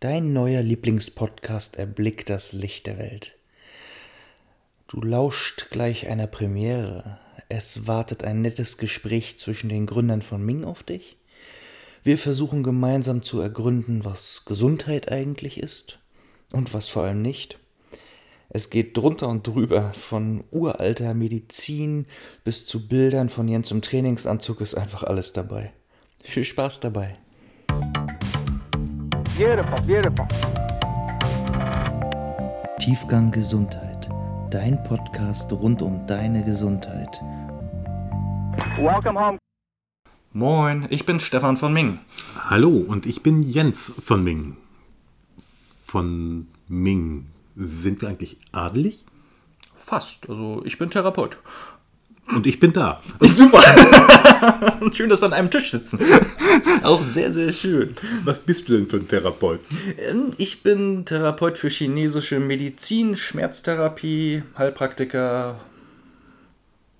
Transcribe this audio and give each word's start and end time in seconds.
Dein 0.00 0.32
neuer 0.32 0.62
Lieblingspodcast 0.62 1.76
erblickt 1.76 2.30
das 2.30 2.54
Licht 2.54 2.86
der 2.86 2.96
Welt. 2.96 3.36
Du 4.88 5.02
lauscht 5.02 5.68
gleich 5.70 6.08
einer 6.08 6.26
Premiere. 6.26 7.18
Es 7.50 7.86
wartet 7.86 8.24
ein 8.24 8.40
nettes 8.40 8.78
Gespräch 8.78 9.38
zwischen 9.38 9.68
den 9.68 9.84
Gründern 9.84 10.22
von 10.22 10.42
Ming 10.42 10.64
auf 10.64 10.82
dich. 10.82 11.18
Wir 12.02 12.16
versuchen 12.16 12.62
gemeinsam 12.62 13.22
zu 13.22 13.42
ergründen, 13.42 14.02
was 14.02 14.46
Gesundheit 14.46 15.12
eigentlich 15.12 15.58
ist 15.58 15.98
und 16.50 16.72
was 16.72 16.88
vor 16.88 17.02
allem 17.02 17.20
nicht. 17.20 17.58
Es 18.48 18.70
geht 18.70 18.96
drunter 18.96 19.28
und 19.28 19.46
drüber, 19.46 19.92
von 19.92 20.44
uralter 20.50 21.12
Medizin 21.12 22.06
bis 22.42 22.64
zu 22.64 22.88
Bildern 22.88 23.28
von 23.28 23.48
Jens 23.48 23.70
im 23.70 23.82
Trainingsanzug 23.82 24.62
ist 24.62 24.74
einfach 24.74 25.02
alles 25.02 25.34
dabei. 25.34 25.72
Viel 26.22 26.44
Spaß 26.44 26.80
dabei. 26.80 27.18
Beautiful, 29.40 29.80
beautiful. 29.86 30.26
Tiefgang 32.78 33.30
Gesundheit. 33.30 34.10
Dein 34.50 34.82
Podcast 34.82 35.50
rund 35.50 35.80
um 35.80 36.06
deine 36.06 36.44
Gesundheit. 36.44 37.18
Welcome 38.76 39.18
home. 39.18 39.38
Moin, 40.34 40.86
ich 40.90 41.06
bin 41.06 41.20
Stefan 41.20 41.56
von 41.56 41.72
Ming. 41.72 42.00
Hallo, 42.50 42.84
und 42.86 43.06
ich 43.06 43.22
bin 43.22 43.42
Jens 43.42 43.94
von 44.04 44.22
Ming. 44.22 44.58
Von 45.86 46.48
Ming. 46.68 47.28
Sind 47.56 48.02
wir 48.02 48.10
eigentlich 48.10 48.36
adelig? 48.52 49.06
Fast, 49.74 50.28
also 50.28 50.62
ich 50.66 50.76
bin 50.76 50.90
Therapeut. 50.90 51.38
Und 52.34 52.46
ich 52.46 52.60
bin 52.60 52.72
da. 52.72 53.00
Super. 53.20 53.60
schön, 54.94 55.10
dass 55.10 55.20
wir 55.20 55.26
an 55.26 55.32
einem 55.32 55.50
Tisch 55.50 55.70
sitzen. 55.70 56.00
Auch 56.82 57.02
sehr, 57.02 57.32
sehr 57.32 57.52
schön. 57.52 57.94
Was 58.24 58.38
bist 58.38 58.68
du 58.68 58.76
denn 58.76 58.88
für 58.88 58.96
ein 58.96 59.08
Therapeut? 59.08 59.60
Ähm, 59.98 60.32
Ich 60.38 60.62
bin 60.62 61.04
Therapeut 61.04 61.58
für 61.58 61.68
chinesische 61.68 62.38
Medizin, 62.40 63.16
Schmerztherapie, 63.16 64.42
Heilpraktiker. 64.56 65.58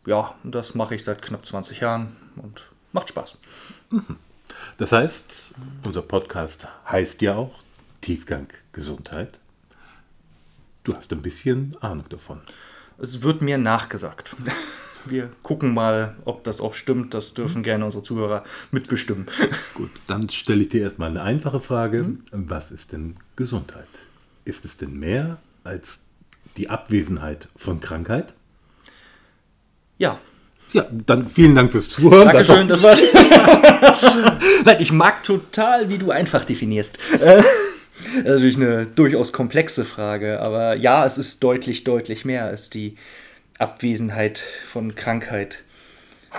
Ja, 0.06 0.34
das 0.42 0.74
mache 0.74 0.94
ich 0.94 1.04
seit 1.04 1.22
knapp 1.22 1.44
20 1.44 1.80
Jahren 1.80 2.16
und 2.36 2.62
macht 2.92 3.08
Spaß. 3.10 3.38
Das 4.78 4.92
heißt, 4.92 5.54
unser 5.84 6.02
Podcast 6.02 6.66
heißt 6.88 7.22
ja 7.22 7.36
auch 7.36 7.54
Tiefgang 8.00 8.48
Gesundheit. 8.72 9.38
Du 10.84 10.94
hast 10.94 11.12
ein 11.12 11.22
bisschen 11.22 11.76
Ahnung 11.80 12.06
davon. 12.08 12.40
Es 12.98 13.22
wird 13.22 13.42
mir 13.42 13.58
nachgesagt. 13.58 14.34
Wir 15.06 15.30
gucken 15.42 15.72
mal, 15.74 16.14
ob 16.24 16.44
das 16.44 16.60
auch 16.60 16.74
stimmt. 16.74 17.14
Das 17.14 17.34
dürfen 17.34 17.62
gerne 17.62 17.84
unsere 17.84 18.02
Zuhörer 18.02 18.44
mitbestimmen. 18.70 19.26
Gut, 19.74 19.90
dann 20.06 20.28
stelle 20.28 20.62
ich 20.62 20.68
dir 20.68 20.82
erstmal 20.82 21.10
eine 21.10 21.22
einfache 21.22 21.60
Frage. 21.60 22.16
Was 22.32 22.70
ist 22.70 22.92
denn 22.92 23.16
Gesundheit? 23.36 23.88
Ist 24.44 24.64
es 24.64 24.76
denn 24.76 24.98
mehr 24.98 25.38
als 25.64 26.00
die 26.56 26.68
Abwesenheit 26.68 27.48
von 27.56 27.80
Krankheit? 27.80 28.32
Ja, 29.98 30.18
Ja, 30.72 30.86
dann 30.90 31.28
vielen 31.28 31.54
Dank 31.54 31.72
fürs 31.72 31.88
Zuhören. 31.88 32.28
Dankeschön, 32.28 32.68
das 32.68 32.82
war. 32.82 32.96
Nein, 34.64 34.76
ich 34.80 34.92
mag 34.92 35.22
total, 35.24 35.88
wie 35.88 35.98
du 35.98 36.10
einfach 36.10 36.44
definierst. 36.44 36.98
Äh, 37.20 37.42
Das 37.92 38.14
ist 38.14 38.24
natürlich 38.24 38.56
eine 38.56 38.86
durchaus 38.86 39.32
komplexe 39.32 39.84
Frage, 39.84 40.40
aber 40.40 40.74
ja, 40.76 41.04
es 41.04 41.18
ist 41.18 41.42
deutlich, 41.42 41.84
deutlich 41.84 42.24
mehr 42.24 42.44
als 42.44 42.70
die 42.70 42.96
Abwesenheit 43.60 44.42
von 44.70 44.94
Krankheit. 44.94 45.62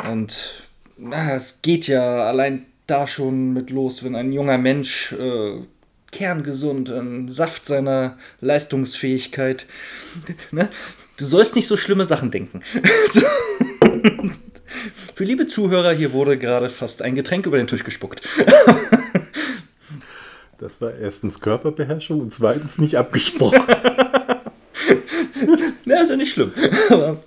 Und 0.10 0.68
na, 0.98 1.36
es 1.36 1.62
geht 1.62 1.88
ja 1.88 2.28
allein 2.28 2.66
da 2.88 3.08
schon 3.08 3.54
mit 3.54 3.70
los, 3.70 4.04
wenn 4.04 4.16
ein 4.16 4.32
junger 4.34 4.58
Mensch 4.58 5.14
äh, 5.14 5.62
kerngesund, 6.12 6.90
im 6.90 7.30
Saft 7.30 7.66
seiner 7.66 8.18
Leistungsfähigkeit. 8.42 9.66
Ne? 10.52 10.70
Du 11.18 11.26
sollst 11.26 11.56
nicht 11.56 11.68
so 11.68 11.78
schlimme 11.78 12.06
Sachen 12.06 12.32
denken. 12.32 12.62
So. 13.12 13.22
Für 15.14 15.24
liebe 15.26 15.46
Zuhörer, 15.46 15.92
hier 15.92 16.14
wurde 16.14 16.38
gerade 16.38 16.70
fast 16.70 17.02
ein 17.02 17.14
Getränk 17.14 17.46
über 17.46 17.58
den 17.58 17.68
Tisch 17.68 17.84
gespuckt. 17.84 18.22
Das 20.58 20.80
war 20.80 20.96
erstens 20.96 21.40
Körperbeherrschung 21.40 22.22
und 22.22 22.34
zweitens 22.34 22.78
nicht 22.78 22.96
abgesprochen. 22.96 23.62
Ist 26.12 26.16
ja 26.16 26.18
nicht 26.18 26.34
schlimm. 26.34 26.52
Aber 26.90 27.24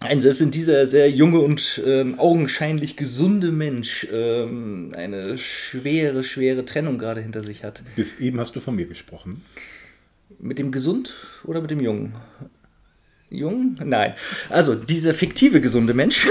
ein, 0.00 0.22
selbst 0.22 0.40
wenn 0.40 0.50
dieser 0.50 0.86
sehr 0.86 1.10
junge 1.10 1.40
und 1.40 1.82
ähm, 1.84 2.18
augenscheinlich 2.18 2.96
gesunde 2.96 3.52
Mensch 3.52 4.06
ähm, 4.10 4.94
eine 4.96 5.36
schwere, 5.36 6.24
schwere 6.24 6.64
Trennung 6.64 6.96
gerade 6.98 7.20
hinter 7.20 7.42
sich 7.42 7.64
hat. 7.64 7.82
Bis 7.96 8.18
eben 8.18 8.40
hast 8.40 8.56
du 8.56 8.60
von 8.60 8.76
mir 8.76 8.86
gesprochen. 8.86 9.44
Mit 10.38 10.58
dem 10.58 10.72
gesund 10.72 11.12
oder 11.44 11.60
mit 11.60 11.70
dem 11.70 11.80
jungen? 11.80 12.14
Jung? 13.28 13.76
Nein. 13.84 14.14
Also, 14.48 14.74
dieser 14.74 15.12
fiktive 15.12 15.60
gesunde 15.60 15.92
Mensch. 15.92 16.26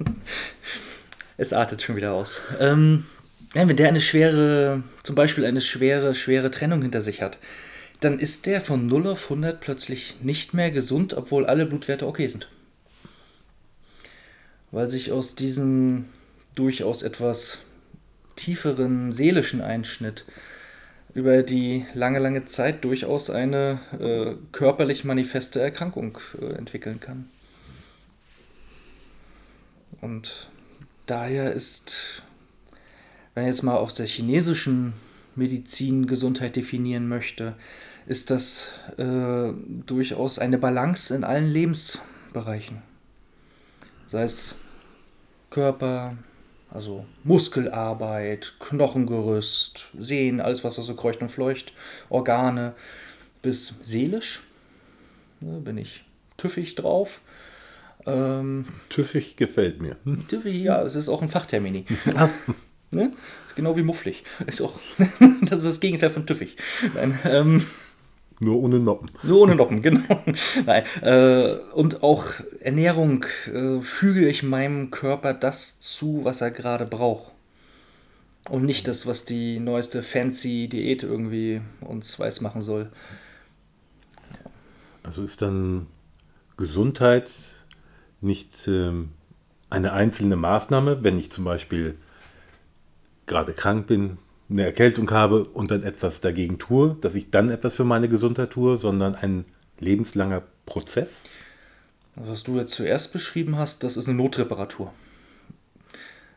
es 1.38 1.54
artet 1.54 1.80
schon 1.80 1.96
wieder 1.96 2.12
aus. 2.12 2.42
Ähm, 2.60 3.04
wenn 3.54 3.74
der 3.74 3.88
eine 3.88 4.02
schwere, 4.02 4.82
zum 5.02 5.14
Beispiel 5.14 5.46
eine 5.46 5.62
schwere, 5.62 6.14
schwere 6.14 6.50
Trennung 6.50 6.82
hinter 6.82 7.00
sich 7.00 7.22
hat, 7.22 7.38
dann 8.00 8.18
ist 8.18 8.46
der 8.46 8.60
von 8.60 8.86
0 8.86 9.06
auf 9.08 9.24
100 9.24 9.60
plötzlich 9.60 10.16
nicht 10.20 10.54
mehr 10.54 10.70
gesund, 10.70 11.14
obwohl 11.14 11.46
alle 11.46 11.66
Blutwerte 11.66 12.06
okay 12.06 12.28
sind. 12.28 12.48
Weil 14.70 14.88
sich 14.88 15.12
aus 15.12 15.34
diesem 15.34 16.06
durchaus 16.54 17.02
etwas 17.02 17.58
tieferen 18.36 19.12
seelischen 19.12 19.60
Einschnitt 19.60 20.24
über 21.14 21.42
die 21.42 21.86
lange, 21.94 22.18
lange 22.18 22.44
Zeit 22.44 22.84
durchaus 22.84 23.30
eine 23.30 23.80
äh, 24.00 24.34
körperlich 24.52 25.04
manifeste 25.04 25.60
Erkrankung 25.60 26.18
äh, 26.40 26.54
entwickeln 26.54 26.98
kann. 26.98 27.28
Und 30.00 30.48
daher 31.06 31.52
ist, 31.52 32.22
wenn 33.34 33.46
jetzt 33.46 33.62
mal 33.62 33.76
aus 33.76 33.94
der 33.94 34.06
chinesischen 34.06 34.92
Medizin 35.36 36.06
Gesundheit 36.06 36.56
definieren 36.56 37.08
möchte, 37.08 37.54
ist 38.06 38.30
das 38.30 38.68
äh, 38.96 39.52
durchaus 39.86 40.38
eine 40.38 40.58
Balance 40.58 41.14
in 41.14 41.24
allen 41.24 41.50
Lebensbereichen. 41.50 42.82
Sei 44.08 44.22
es 44.22 44.54
Körper, 45.50 46.16
also 46.70 47.06
Muskelarbeit, 47.22 48.54
Knochengerüst, 48.58 49.86
Sehen, 49.98 50.40
alles 50.40 50.64
was 50.64 50.76
da 50.76 50.82
so 50.82 50.94
kreucht 50.94 51.22
und 51.22 51.30
fleucht, 51.30 51.72
Organe, 52.10 52.74
bis 53.42 53.74
seelisch. 53.82 54.42
Ne, 55.40 55.60
bin 55.60 55.78
ich 55.78 56.04
tüffig 56.36 56.74
drauf. 56.74 57.20
Ähm, 58.06 58.66
Tüffig 58.90 59.36
gefällt 59.36 59.80
mir. 59.80 59.96
Tüffig, 60.28 60.62
ja, 60.62 60.82
es 60.82 60.94
ist 60.94 61.08
auch 61.08 61.22
ein 61.22 61.28
Fachtermini. 61.28 61.86
ne? 62.94 63.12
Ist 63.48 63.56
genau 63.56 63.76
wie 63.76 63.82
mufflig. 63.82 64.24
Ist 64.46 64.60
auch, 64.60 64.78
das 65.42 65.60
ist 65.60 65.66
das 65.66 65.80
Gegenteil 65.80 66.10
von 66.10 66.26
tüffig. 66.26 66.56
Nein, 66.94 67.18
ähm, 67.24 67.66
Nur 68.40 68.62
ohne 68.62 68.78
Noppen. 68.78 69.10
nur 69.22 69.42
ohne 69.42 69.54
Noppen, 69.54 69.82
genau. 69.82 70.22
Nein, 70.66 70.84
äh, 71.02 71.54
und 71.72 72.02
auch 72.02 72.26
Ernährung 72.60 73.24
äh, 73.52 73.80
füge 73.80 74.26
ich 74.28 74.42
meinem 74.42 74.90
Körper 74.90 75.34
das 75.34 75.80
zu, 75.80 76.20
was 76.24 76.40
er 76.40 76.50
gerade 76.50 76.86
braucht. 76.86 77.32
Und 78.50 78.64
nicht 78.66 78.88
das, 78.88 79.06
was 79.06 79.24
die 79.24 79.58
neueste 79.58 80.02
fancy 80.02 80.68
Diät 80.68 81.02
irgendwie 81.02 81.62
uns 81.80 82.18
weiß 82.18 82.42
machen 82.42 82.60
soll. 82.60 82.90
Also 85.02 85.22
ist 85.22 85.40
dann 85.40 85.86
Gesundheit 86.58 87.30
nicht 88.20 88.68
ähm, 88.68 89.10
eine 89.70 89.92
einzelne 89.94 90.36
Maßnahme, 90.36 91.02
wenn 91.02 91.18
ich 91.18 91.32
zum 91.32 91.44
Beispiel 91.44 91.96
gerade 93.26 93.52
krank 93.52 93.86
bin, 93.86 94.18
eine 94.50 94.64
Erkältung 94.64 95.10
habe 95.10 95.44
und 95.44 95.70
dann 95.70 95.82
etwas 95.82 96.20
dagegen 96.20 96.58
tue, 96.58 96.96
dass 97.00 97.14
ich 97.14 97.30
dann 97.30 97.50
etwas 97.50 97.74
für 97.74 97.84
meine 97.84 98.08
Gesundheit 98.08 98.50
tue, 98.50 98.76
sondern 98.76 99.14
ein 99.14 99.44
lebenslanger 99.80 100.42
Prozess? 100.66 101.24
Was 102.16 102.44
du 102.44 102.56
jetzt 102.56 102.74
zuerst 102.74 103.12
beschrieben 103.12 103.56
hast, 103.56 103.82
das 103.82 103.96
ist 103.96 104.08
eine 104.08 104.16
Notreparatur. 104.16 104.92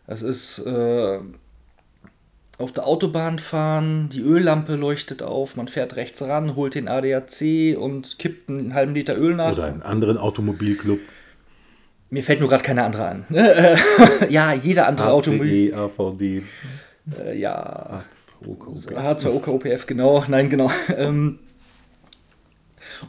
Das 0.07 0.21
ist 0.21 0.59
äh, 0.59 1.19
auf 2.57 2.71
der 2.71 2.87
Autobahn 2.87 3.37
fahren, 3.39 4.09
die 4.09 4.21
Öllampe 4.21 4.75
leuchtet 4.75 5.21
auf, 5.21 5.55
man 5.55 5.67
fährt 5.67 5.95
rechts 5.95 6.21
ran, 6.23 6.55
holt 6.55 6.73
den 6.73 6.87
ADAC 6.87 7.77
und 7.77 8.17
kippt 8.17 8.49
einen 8.49 8.73
halben 8.73 8.95
Liter 8.95 9.15
Öl 9.17 9.35
nach. 9.35 9.51
Oder 9.51 9.65
einen 9.65 9.83
anderen 9.83 10.17
Automobilclub? 10.17 10.99
Mir 12.09 12.23
fällt 12.23 12.39
nur 12.39 12.49
gerade 12.49 12.63
keine 12.63 12.83
andere 12.83 13.07
an. 13.07 13.25
ja, 14.29 14.53
jeder 14.53 14.87
andere 14.87 15.11
Automobil. 15.11 15.73
ACE, 15.73 15.77
AVD, 15.77 16.43
Äh, 17.17 17.37
ja, 17.37 18.03
OKOP. 18.45 18.77
H2OK, 18.91 19.47
OPF, 19.47 19.85
genau. 19.85 20.23
Nein, 20.27 20.49
genau. 20.49 20.71
Ähm, 20.95 21.39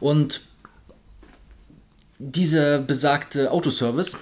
und 0.01 0.43
dieser 2.19 2.81
besagte 2.81 3.51
Autoservice, 3.53 4.19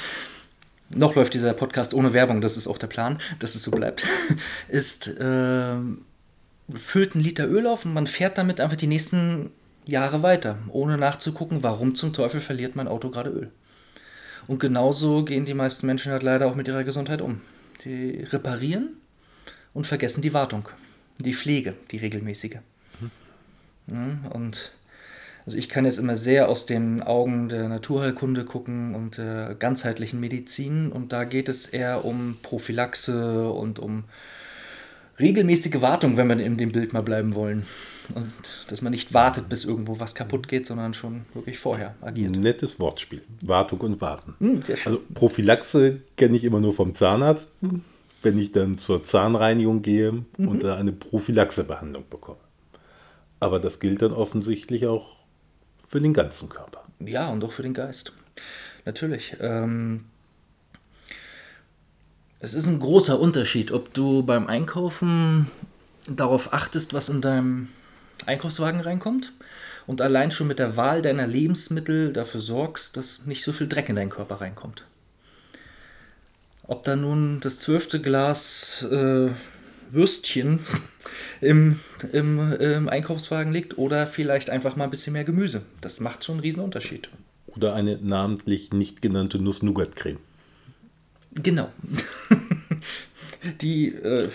noch 0.90 1.14
läuft 1.14 1.34
dieser 1.34 1.54
Podcast 1.54 1.94
ohne 1.94 2.12
Werbung, 2.12 2.40
das 2.40 2.56
ist 2.56 2.66
auch 2.66 2.78
der 2.78 2.88
Plan, 2.88 3.18
dass 3.38 3.54
es 3.54 3.62
so 3.62 3.70
bleibt, 3.70 4.04
ist 4.68 5.16
ähm, 5.20 6.04
füllt 6.74 7.14
einen 7.14 7.24
Liter 7.24 7.48
Öl 7.48 7.66
auf 7.66 7.84
und 7.84 7.94
man 7.94 8.06
fährt 8.06 8.36
damit 8.36 8.60
einfach 8.60 8.76
die 8.76 8.86
nächsten 8.86 9.50
Jahre 9.86 10.22
weiter, 10.22 10.58
ohne 10.68 10.98
nachzugucken, 10.98 11.62
warum 11.62 11.94
zum 11.94 12.12
Teufel 12.12 12.40
verliert 12.40 12.76
mein 12.76 12.88
Auto 12.88 13.08
gerade 13.08 13.30
Öl. 13.30 13.50
Und 14.48 14.60
genauso 14.60 15.24
gehen 15.24 15.44
die 15.44 15.54
meisten 15.54 15.86
Menschen 15.86 16.12
halt 16.12 16.22
leider 16.22 16.46
auch 16.46 16.54
mit 16.54 16.68
ihrer 16.68 16.84
Gesundheit 16.84 17.20
um. 17.20 17.40
Die 17.84 18.22
reparieren 18.22 18.96
und 19.74 19.86
vergessen 19.86 20.22
die 20.22 20.32
Wartung, 20.32 20.68
die 21.18 21.34
Pflege, 21.34 21.74
die 21.90 21.98
regelmäßige. 21.98 22.58
Ja, 23.88 24.30
und 24.30 24.72
also 25.44 25.58
ich 25.58 25.68
kann 25.68 25.84
jetzt 25.84 25.98
immer 25.98 26.16
sehr 26.16 26.48
aus 26.48 26.66
den 26.66 27.02
Augen 27.02 27.48
der 27.48 27.68
Naturheilkunde 27.68 28.44
gucken 28.44 28.96
und 28.96 29.16
der 29.16 29.54
ganzheitlichen 29.54 30.18
Medizin 30.18 30.90
und 30.90 31.12
da 31.12 31.22
geht 31.22 31.48
es 31.48 31.68
eher 31.68 32.04
um 32.04 32.38
Prophylaxe 32.42 33.48
und 33.50 33.78
um 33.78 34.04
regelmäßige 35.20 35.80
Wartung, 35.80 36.16
wenn 36.16 36.28
wir 36.28 36.38
in 36.40 36.56
dem 36.56 36.72
Bild 36.72 36.92
mal 36.92 37.02
bleiben 37.02 37.34
wollen. 37.34 37.64
Und 38.14 38.32
dass 38.68 38.82
man 38.82 38.92
nicht 38.92 39.14
wartet, 39.14 39.48
bis 39.48 39.64
irgendwo 39.64 39.98
was 39.98 40.14
kaputt 40.14 40.48
geht, 40.48 40.66
sondern 40.66 40.94
schon 40.94 41.26
wirklich 41.34 41.58
vorher 41.58 41.94
agiert. 42.00 42.32
Nettes 42.32 42.78
Wortspiel. 42.80 43.22
Wartung 43.40 43.80
und 43.80 44.00
Warten. 44.00 44.34
Hm. 44.38 44.62
Also 44.84 45.00
Prophylaxe 45.14 46.00
kenne 46.16 46.36
ich 46.36 46.44
immer 46.44 46.60
nur 46.60 46.74
vom 46.74 46.94
Zahnarzt, 46.94 47.50
wenn 48.22 48.38
ich 48.38 48.52
dann 48.52 48.78
zur 48.78 49.04
Zahnreinigung 49.04 49.82
gehe 49.82 50.24
und 50.38 50.62
da 50.62 50.76
eine 50.76 50.92
Prophylaxebehandlung 50.92 52.04
bekomme. 52.08 52.38
Aber 53.40 53.58
das 53.60 53.80
gilt 53.80 54.02
dann 54.02 54.12
offensichtlich 54.12 54.86
auch 54.86 55.16
für 55.88 56.00
den 56.00 56.14
ganzen 56.14 56.48
Körper. 56.48 56.84
Ja, 57.00 57.28
und 57.28 57.44
auch 57.44 57.52
für 57.52 57.62
den 57.62 57.74
Geist. 57.74 58.12
Natürlich. 58.84 59.36
Ähm, 59.40 60.06
es 62.40 62.54
ist 62.54 62.66
ein 62.66 62.80
großer 62.80 63.18
Unterschied, 63.18 63.72
ob 63.72 63.92
du 63.94 64.22
beim 64.22 64.46
Einkaufen 64.46 65.50
darauf 66.08 66.52
achtest, 66.52 66.94
was 66.94 67.08
in 67.08 67.20
deinem 67.20 67.68
Einkaufswagen 68.24 68.80
reinkommt 68.80 69.32
und 69.86 70.00
allein 70.00 70.32
schon 70.32 70.46
mit 70.46 70.58
der 70.58 70.76
Wahl 70.76 71.02
deiner 71.02 71.26
Lebensmittel 71.26 72.12
dafür 72.12 72.40
sorgst, 72.40 72.96
dass 72.96 73.26
nicht 73.26 73.44
so 73.44 73.52
viel 73.52 73.68
Dreck 73.68 73.88
in 73.88 73.96
deinen 73.96 74.10
Körper 74.10 74.40
reinkommt. 74.40 74.84
Ob 76.62 76.82
da 76.84 76.96
nun 76.96 77.40
das 77.40 77.58
zwölfte 77.58 78.00
Glas 78.00 78.84
äh, 78.90 79.30
Würstchen 79.90 80.60
im, 81.40 81.78
im, 82.12 82.52
im 82.52 82.88
Einkaufswagen 82.88 83.52
liegt 83.52 83.78
oder 83.78 84.06
vielleicht 84.06 84.50
einfach 84.50 84.76
mal 84.76 84.84
ein 84.84 84.90
bisschen 84.90 85.12
mehr 85.12 85.24
Gemüse. 85.24 85.62
Das 85.80 86.00
macht 86.00 86.24
schon 86.24 86.36
einen 86.36 86.42
riesen 86.42 86.62
Unterschied. 86.62 87.08
Oder 87.46 87.74
eine 87.74 87.98
namentlich 87.98 88.72
nicht 88.72 89.00
genannte 89.00 89.38
Nuss-Nougat-Creme. 89.38 90.18
Genau. 91.34 91.70
Die 93.60 93.88
äh, 93.94 94.28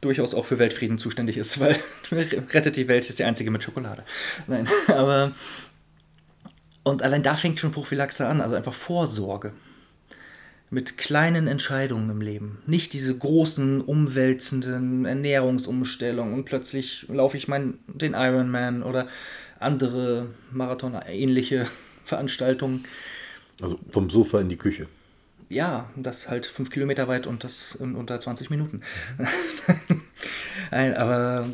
durchaus 0.00 0.34
auch 0.34 0.46
für 0.46 0.58
Weltfrieden 0.58 0.98
zuständig 0.98 1.36
ist, 1.36 1.60
weil 1.60 1.76
rettet 2.12 2.76
die 2.76 2.88
Welt 2.88 3.08
ist 3.08 3.18
die 3.18 3.24
einzige 3.24 3.50
mit 3.50 3.62
Schokolade. 3.62 4.04
Nein, 4.46 4.68
aber 4.88 5.32
und 6.88 7.02
allein 7.02 7.22
da 7.22 7.36
fängt 7.36 7.60
schon 7.60 7.70
Prophylaxe 7.70 8.26
an, 8.26 8.40
also 8.40 8.56
einfach 8.56 8.72
Vorsorge. 8.72 9.52
Mit 10.70 10.98
kleinen 10.98 11.46
Entscheidungen 11.46 12.10
im 12.10 12.20
Leben. 12.20 12.62
Nicht 12.66 12.92
diese 12.92 13.16
großen, 13.16 13.80
umwälzenden 13.80 15.04
Ernährungsumstellungen 15.04 16.34
und 16.34 16.44
plötzlich 16.44 17.06
laufe 17.08 17.36
ich 17.36 17.48
mein, 17.48 17.78
den 17.86 18.14
Ironman 18.14 18.82
oder 18.82 19.08
andere 19.60 20.28
Marathon-ähnliche 20.50 21.64
Veranstaltungen. 22.04 22.84
Also 23.60 23.78
vom 23.90 24.08
Sofa 24.08 24.40
in 24.40 24.48
die 24.48 24.56
Küche. 24.56 24.88
Ja, 25.48 25.88
das 25.96 26.28
halt 26.28 26.46
fünf 26.46 26.70
Kilometer 26.70 27.08
weit 27.08 27.26
und 27.26 27.42
das 27.42 27.74
in 27.74 27.94
unter 27.94 28.20
20 28.20 28.50
Minuten. 28.50 28.82
Nein, 30.70 30.94
aber 30.94 31.48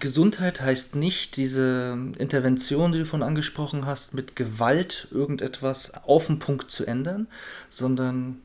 Gesundheit 0.00 0.60
heißt 0.60 0.96
nicht 0.96 1.36
diese 1.36 1.96
Intervention, 2.18 2.92
die 2.92 3.00
du 3.00 3.06
von 3.06 3.22
angesprochen 3.22 3.86
hast, 3.86 4.14
mit 4.14 4.34
Gewalt 4.36 5.08
irgendetwas 5.10 5.92
auf 6.04 6.26
den 6.26 6.38
Punkt 6.38 6.70
zu 6.70 6.84
ändern, 6.86 7.28
sondern 7.68 8.40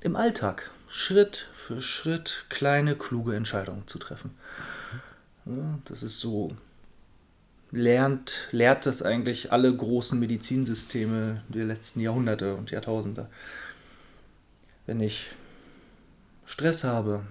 im 0.00 0.16
Alltag 0.16 0.70
Schritt 0.88 1.46
für 1.54 1.82
Schritt 1.82 2.46
kleine, 2.48 2.96
kluge 2.96 3.36
Entscheidungen 3.36 3.86
zu 3.86 3.98
treffen. 3.98 4.30
Ja, 5.46 5.78
das 5.84 6.02
ist 6.02 6.18
so. 6.18 6.56
Lernt, 7.72 8.48
lehrt 8.50 8.86
das 8.86 9.02
eigentlich 9.02 9.52
alle 9.52 9.72
großen 9.74 10.18
Medizinsysteme 10.18 11.42
der 11.48 11.66
letzten 11.66 12.00
Jahrhunderte 12.00 12.56
und 12.56 12.72
Jahrtausende. 12.72 13.28
Wenn 14.86 15.00
ich 15.00 15.26
Stress 16.46 16.84
habe, 16.84 17.22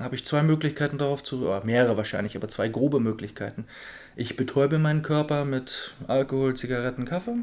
habe 0.00 0.14
ich 0.14 0.24
zwei 0.24 0.42
Möglichkeiten 0.42 0.98
darauf 0.98 1.22
zu, 1.22 1.42
oder 1.42 1.64
mehrere 1.64 1.96
wahrscheinlich, 1.96 2.36
aber 2.36 2.48
zwei 2.48 2.68
grobe 2.68 3.00
Möglichkeiten. 3.00 3.66
Ich 4.16 4.36
betäube 4.36 4.78
meinen 4.78 5.02
Körper 5.02 5.44
mit 5.44 5.94
Alkohol, 6.08 6.54
Zigaretten, 6.54 7.04
Kaffee. 7.04 7.36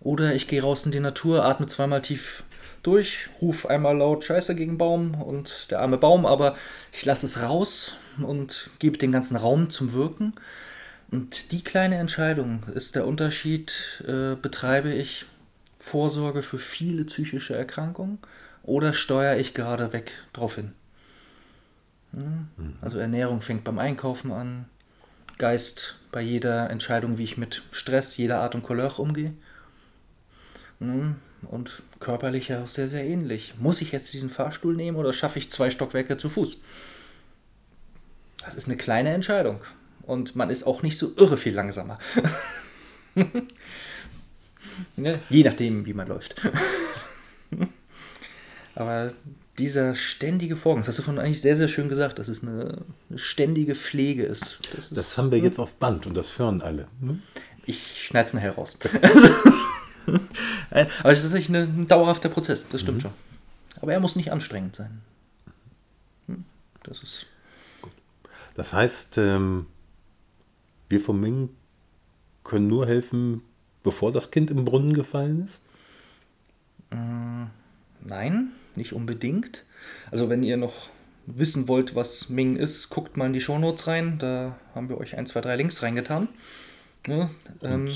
Oder 0.00 0.34
ich 0.34 0.48
gehe 0.48 0.62
raus 0.62 0.84
in 0.84 0.92
die 0.92 1.00
Natur, 1.00 1.44
atme 1.44 1.66
zweimal 1.66 2.02
tief 2.02 2.44
durch, 2.82 3.28
rufe 3.40 3.70
einmal 3.70 3.96
laut 3.96 4.24
Scheiße 4.24 4.54
gegen 4.54 4.76
Baum 4.76 5.14
und 5.20 5.70
der 5.70 5.80
arme 5.80 5.96
Baum, 5.96 6.26
aber 6.26 6.56
ich 6.92 7.04
lasse 7.04 7.26
es 7.26 7.40
raus 7.42 7.96
und 8.22 8.70
gebe 8.78 8.98
den 8.98 9.12
ganzen 9.12 9.36
Raum 9.36 9.70
zum 9.70 9.94
Wirken. 9.94 10.34
Und 11.10 11.52
die 11.52 11.64
kleine 11.64 11.96
Entscheidung 11.96 12.64
ist 12.74 12.96
der 12.96 13.06
Unterschied, 13.06 14.02
äh, 14.06 14.34
betreibe 14.34 14.92
ich 14.92 15.26
Vorsorge 15.78 16.42
für 16.42 16.58
viele 16.58 17.04
psychische 17.04 17.54
Erkrankungen 17.54 18.18
oder 18.64 18.92
steuere 18.92 19.38
ich 19.38 19.54
gerade 19.54 19.92
weg 19.92 20.12
drauf 20.32 20.56
hin. 20.56 20.72
Hm? 22.12 22.48
Also 22.80 22.98
Ernährung 22.98 23.40
fängt 23.40 23.64
beim 23.64 23.78
Einkaufen 23.78 24.32
an, 24.32 24.66
Geist 25.38 25.96
bei 26.12 26.20
jeder 26.20 26.70
Entscheidung, 26.70 27.18
wie 27.18 27.24
ich 27.24 27.36
mit 27.36 27.62
Stress 27.72 28.16
jeder 28.16 28.40
Art 28.40 28.54
und 28.54 28.62
Couleur 28.62 28.98
umgehe. 28.98 29.34
Hm? 30.78 31.16
Und 31.42 31.82
körperlich 32.00 32.48
ja 32.48 32.62
auch 32.62 32.68
sehr, 32.68 32.88
sehr 32.88 33.04
ähnlich. 33.04 33.54
Muss 33.58 33.82
ich 33.82 33.92
jetzt 33.92 34.12
diesen 34.12 34.30
Fahrstuhl 34.30 34.74
nehmen 34.74 34.96
oder 34.96 35.12
schaffe 35.12 35.38
ich 35.38 35.50
zwei 35.50 35.70
Stockwerke 35.70 36.16
zu 36.16 36.30
Fuß? 36.30 36.62
Das 38.44 38.54
ist 38.54 38.66
eine 38.66 38.76
kleine 38.76 39.10
Entscheidung. 39.10 39.60
Und 40.02 40.36
man 40.36 40.50
ist 40.50 40.64
auch 40.64 40.82
nicht 40.82 40.96
so 40.96 41.12
irre 41.16 41.36
viel 41.36 41.54
langsamer. 41.54 41.98
ne? 44.96 45.18
Je 45.28 45.42
nachdem, 45.42 45.84
wie 45.86 45.94
man 45.94 46.08
läuft. 46.08 46.36
Aber 48.74 49.12
dieser 49.58 49.94
ständige 49.94 50.56
Vorgang, 50.56 50.82
das 50.82 50.88
hast 50.88 50.98
du 50.98 51.02
von 51.02 51.18
eigentlich 51.18 51.40
sehr, 51.40 51.56
sehr 51.56 51.68
schön 51.68 51.88
gesagt, 51.88 52.18
dass 52.18 52.28
es 52.28 52.42
eine, 52.42 52.82
eine 53.08 53.18
ständige 53.18 53.74
Pflege 53.74 54.24
ist. 54.24 54.58
Das, 54.74 54.86
ist, 54.86 54.96
das 54.96 55.18
haben 55.18 55.30
wir 55.30 55.38
jetzt 55.38 55.58
auf 55.58 55.76
Band 55.76 56.06
und 56.06 56.16
das 56.16 56.38
hören 56.38 56.60
alle. 56.60 56.88
Ne? 57.00 57.20
Ich 57.66 58.04
schneide 58.04 58.28
es 58.28 58.34
nachher 58.34 58.54
raus. 58.56 58.78
Aber 60.70 60.88
das 61.04 61.18
ist 61.18 61.24
tatsächlich 61.24 61.56
ein 61.56 61.86
dauerhafter 61.86 62.28
Prozess, 62.28 62.68
das 62.68 62.80
stimmt 62.80 62.98
mhm. 62.98 63.02
schon. 63.02 63.12
Aber 63.80 63.92
er 63.92 64.00
muss 64.00 64.16
nicht 64.16 64.32
anstrengend 64.32 64.76
sein. 64.76 65.02
Hm, 66.26 66.44
das 66.82 67.02
ist. 67.02 67.26
Gut. 67.80 67.92
Das 68.56 68.72
heißt, 68.72 69.18
ähm, 69.18 69.66
wir 70.88 71.00
vom 71.00 71.20
Ming 71.20 71.50
können 72.42 72.66
nur 72.66 72.86
helfen, 72.86 73.42
bevor 73.82 74.10
das 74.10 74.30
Kind 74.30 74.50
im 74.50 74.64
Brunnen 74.64 74.94
gefallen 74.94 75.44
ist? 75.44 75.62
Äh, 76.90 76.96
nein 78.00 78.52
nicht 78.76 78.92
unbedingt. 78.92 79.64
Also 80.10 80.28
wenn 80.28 80.42
ihr 80.42 80.56
noch 80.56 80.88
wissen 81.26 81.68
wollt, 81.68 81.94
was 81.94 82.28
Ming 82.28 82.56
ist, 82.56 82.90
guckt 82.90 83.16
mal 83.16 83.26
in 83.26 83.32
die 83.32 83.40
Shownotes 83.40 83.86
rein. 83.86 84.18
Da 84.18 84.58
haben 84.74 84.88
wir 84.88 84.98
euch 84.98 85.16
ein, 85.16 85.26
zwei, 85.26 85.40
drei 85.40 85.56
Links 85.56 85.82
reingetan. 85.82 86.28
Ja, 87.06 87.30
ähm, 87.62 87.90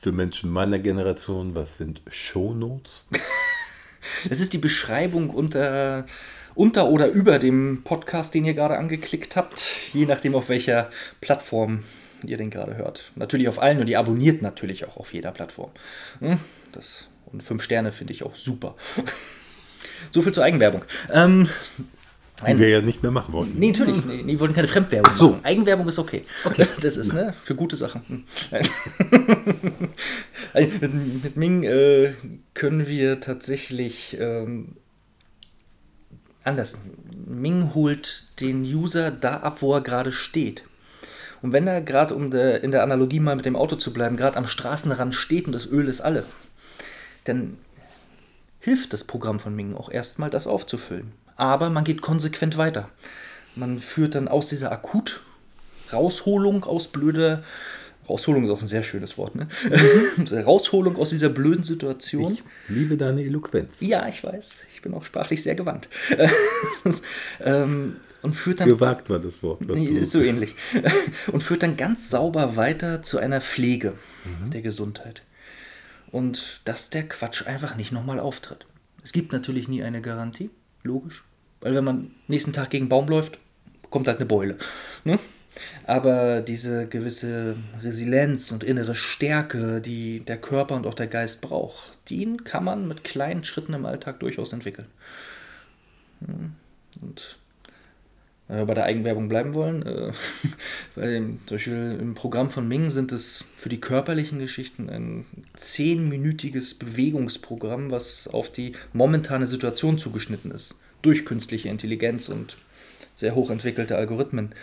für 0.00 0.12
Menschen 0.12 0.50
meiner 0.50 0.78
Generation, 0.78 1.54
was 1.54 1.78
sind 1.78 2.02
Shownotes? 2.08 3.06
das 4.28 4.40
ist 4.40 4.52
die 4.52 4.58
Beschreibung 4.58 5.30
unter, 5.30 6.06
unter 6.54 6.88
oder 6.88 7.08
über 7.08 7.38
dem 7.38 7.82
Podcast, 7.82 8.34
den 8.34 8.44
ihr 8.44 8.54
gerade 8.54 8.78
angeklickt 8.78 9.34
habt, 9.34 9.64
je 9.92 10.06
nachdem 10.06 10.34
auf 10.34 10.48
welcher 10.48 10.90
Plattform 11.20 11.82
ihr 12.24 12.36
den 12.36 12.50
gerade 12.50 12.76
hört. 12.76 13.10
Natürlich 13.16 13.48
auf 13.48 13.60
allen 13.60 13.80
und 13.80 13.88
ihr 13.88 13.98
abonniert 13.98 14.42
natürlich 14.42 14.84
auch 14.84 14.96
auf 14.96 15.12
jeder 15.12 15.32
Plattform. 15.32 15.70
Hm, 16.20 16.38
das, 16.72 17.08
und 17.26 17.42
fünf 17.42 17.62
Sterne 17.62 17.90
finde 17.90 18.12
ich 18.12 18.22
auch 18.22 18.36
super. 18.36 18.76
So 20.10 20.22
viel 20.22 20.32
zur 20.32 20.44
Eigenwerbung. 20.44 20.82
Ähm, 21.12 21.48
die 22.46 22.58
wir 22.58 22.68
ja 22.68 22.80
nicht 22.82 23.02
mehr 23.02 23.12
machen 23.12 23.32
wollten. 23.32 23.58
Nee, 23.58 23.70
natürlich. 23.70 24.04
Nee, 24.04 24.22
die 24.22 24.38
wollten 24.38 24.54
keine 24.54 24.68
Fremdwerbung 24.68 25.12
so. 25.14 25.30
machen. 25.30 25.44
Eigenwerbung 25.44 25.88
ist 25.88 25.98
okay. 25.98 26.24
okay. 26.44 26.66
Das 26.80 26.96
ist, 26.96 27.14
ne, 27.14 27.34
für 27.44 27.54
gute 27.54 27.76
Sachen. 27.76 28.26
mit, 30.54 30.82
mit 31.24 31.36
Ming 31.36 31.62
äh, 31.62 32.12
können 32.52 32.86
wir 32.86 33.20
tatsächlich 33.20 34.18
ähm, 34.20 34.76
anders. 36.44 36.78
Ming 37.26 37.74
holt 37.74 38.24
den 38.40 38.62
User 38.62 39.10
da 39.10 39.38
ab, 39.38 39.62
wo 39.62 39.72
er 39.72 39.80
gerade 39.80 40.12
steht. 40.12 40.64
Und 41.40 41.52
wenn 41.52 41.66
er 41.66 41.80
gerade, 41.80 42.14
um 42.14 42.30
de, 42.30 42.62
in 42.62 42.70
der 42.70 42.82
Analogie 42.82 43.20
mal 43.20 43.36
mit 43.36 43.46
dem 43.46 43.56
Auto 43.56 43.76
zu 43.76 43.92
bleiben, 43.92 44.16
gerade 44.16 44.36
am 44.36 44.46
Straßenrand 44.46 45.14
steht 45.14 45.46
und 45.46 45.52
das 45.52 45.66
Öl 45.66 45.88
ist 45.88 46.02
alle, 46.02 46.24
dann 47.24 47.56
hilft 48.66 48.92
das 48.92 49.04
Programm 49.04 49.38
von 49.38 49.54
Ming 49.54 49.76
auch 49.76 49.92
erstmal, 49.92 50.28
das 50.28 50.48
aufzufüllen. 50.48 51.12
Aber 51.36 51.70
man 51.70 51.84
geht 51.84 52.02
konsequent 52.02 52.56
weiter. 52.56 52.88
man 53.54 53.78
führt 53.78 54.16
dann 54.16 54.26
aus 54.26 54.48
dieser 54.48 54.72
Akut-Rausholung 54.72 56.64
aus 56.64 56.88
blöder. 56.88 57.44
Rausholung 58.08 58.44
ist 58.44 58.50
auch 58.50 58.60
ein 58.60 58.66
sehr 58.66 58.82
schönes 58.82 59.16
Wort, 59.18 59.36
ne? 59.36 59.46
Rausholung 60.44 60.96
aus 60.96 61.10
dieser 61.10 61.28
blöden 61.28 61.62
Situation. 61.62 62.34
Ich 62.34 62.42
liebe 62.68 62.96
deine 62.96 63.22
Eloquenz. 63.22 63.80
Ja, 63.80 64.08
ich 64.08 64.24
weiß. 64.24 64.56
Ich 64.74 64.82
bin 64.82 64.94
auch 64.94 65.04
sprachlich 65.04 65.44
sehr 65.44 65.54
gewandt. 65.54 65.88
ähm, 67.44 67.96
und 68.22 68.34
führt 68.34 68.58
dann. 68.58 68.68
Gewagt 68.68 69.08
war 69.08 69.20
das 69.20 69.44
Wort. 69.44 69.60
Was 69.68 69.78
du 69.78 70.04
so 70.04 70.20
ähnlich. 70.20 70.56
und 71.32 71.40
führt 71.44 71.62
dann 71.62 71.76
ganz 71.76 72.10
sauber 72.10 72.56
weiter 72.56 73.04
zu 73.04 73.18
einer 73.18 73.40
Pflege 73.40 73.92
der 74.52 74.62
Gesundheit. 74.62 75.22
Und 76.12 76.60
dass 76.64 76.90
der 76.90 77.08
Quatsch 77.08 77.46
einfach 77.46 77.76
nicht 77.76 77.92
nochmal 77.92 78.20
auftritt. 78.20 78.66
Es 79.02 79.12
gibt 79.12 79.32
natürlich 79.32 79.68
nie 79.68 79.82
eine 79.82 80.00
Garantie, 80.00 80.50
logisch. 80.82 81.24
Weil 81.60 81.74
wenn 81.74 81.84
man 81.84 82.10
nächsten 82.28 82.52
Tag 82.52 82.70
gegen 82.70 82.88
Baum 82.88 83.08
läuft, 83.08 83.38
kommt 83.90 84.08
halt 84.08 84.18
eine 84.18 84.26
Beule. 84.26 84.58
Ne? 85.04 85.18
Aber 85.86 86.42
diese 86.42 86.86
gewisse 86.86 87.56
Resilienz 87.82 88.52
und 88.52 88.62
innere 88.62 88.94
Stärke, 88.94 89.80
die 89.80 90.20
der 90.20 90.38
Körper 90.38 90.74
und 90.74 90.86
auch 90.86 90.94
der 90.94 91.06
Geist 91.06 91.40
braucht, 91.42 91.96
die 92.08 92.36
kann 92.36 92.64
man 92.64 92.86
mit 92.86 93.04
kleinen 93.04 93.44
Schritten 93.44 93.74
im 93.74 93.86
Alltag 93.86 94.20
durchaus 94.20 94.52
entwickeln. 94.52 94.88
Hm. 96.24 96.52
Und 97.00 97.38
wenn 98.48 98.58
wir 98.58 98.66
bei 98.66 98.74
der 98.74 98.84
Eigenwerbung 98.84 99.28
bleiben 99.28 99.54
wollen, 99.54 99.82
äh, 99.84 100.12
bei 100.94 101.16
zum 101.46 101.56
Beispiel 101.56 101.98
im 102.00 102.14
Programm 102.14 102.50
von 102.50 102.68
Ming 102.68 102.90
sind 102.90 103.12
es 103.12 103.44
für 103.56 103.68
die 103.68 103.80
körperlichen 103.80 104.38
Geschichten 104.38 104.88
ein 104.88 105.26
zehnminütiges 105.54 106.74
Bewegungsprogramm, 106.74 107.90
was 107.90 108.28
auf 108.28 108.50
die 108.52 108.72
momentane 108.92 109.46
Situation 109.46 109.98
zugeschnitten 109.98 110.50
ist. 110.50 110.78
Durch 111.02 111.24
künstliche 111.24 111.68
Intelligenz 111.68 112.28
und 112.28 112.56
sehr 113.14 113.34
hochentwickelte 113.34 113.96
Algorithmen. 113.96 114.54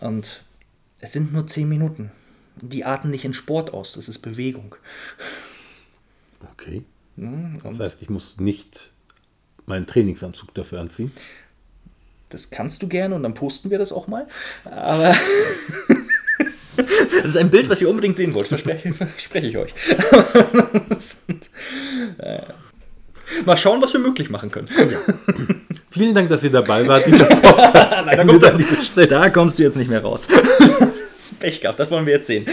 Und 0.00 0.42
es 1.00 1.12
sind 1.12 1.32
nur 1.32 1.46
zehn 1.46 1.68
Minuten. 1.68 2.10
Die 2.60 2.84
arten 2.84 3.10
nicht 3.10 3.24
in 3.24 3.34
Sport 3.34 3.72
aus, 3.72 3.92
das 3.94 4.08
ist 4.08 4.18
Bewegung. 4.20 4.74
Okay. 6.52 6.82
Mhm, 7.16 7.58
Das 7.62 7.78
heißt, 7.78 8.02
ich 8.02 8.10
muss 8.10 8.38
nicht 8.38 8.92
meinen 9.66 9.86
Trainingsanzug 9.86 10.54
dafür 10.54 10.80
anziehen. 10.80 11.12
Das 12.30 12.50
kannst 12.50 12.82
du 12.82 12.88
gerne 12.88 13.14
und 13.14 13.22
dann 13.22 13.34
posten 13.34 13.70
wir 13.70 13.78
das 13.78 13.92
auch 13.92 14.06
mal. 14.06 14.26
Aber 14.64 15.14
das 16.76 17.24
ist 17.24 17.36
ein 17.36 17.50
Bild, 17.50 17.68
was 17.68 17.80
ihr 17.80 17.88
unbedingt 17.88 18.16
sehen 18.16 18.34
wollt, 18.34 18.48
verspreche, 18.48 18.92
verspreche 18.94 19.46
ich 19.46 19.56
euch. 19.56 19.74
Sind, 20.98 21.48
äh, 22.18 22.42
Mal 23.44 23.58
schauen, 23.58 23.82
was 23.82 23.92
wir 23.92 24.00
möglich 24.00 24.30
machen 24.30 24.50
können. 24.50 24.68
Vielen 25.90 26.14
Dank, 26.14 26.30
dass 26.30 26.42
ihr 26.42 26.50
dabei 26.50 26.86
wart. 26.86 27.06
Nein, 27.06 28.16
da, 28.16 28.24
kommst 28.24 28.96
du, 28.96 29.06
da 29.06 29.28
kommst 29.28 29.58
du 29.58 29.64
jetzt 29.64 29.76
nicht 29.76 29.90
mehr 29.90 30.02
raus. 30.02 30.28
Das 30.28 31.32
ist 31.32 31.38
Pech 31.38 31.60
gehabt, 31.60 31.78
das 31.78 31.90
wollen 31.90 32.06
wir 32.06 32.14
jetzt 32.14 32.26
sehen. 32.26 32.46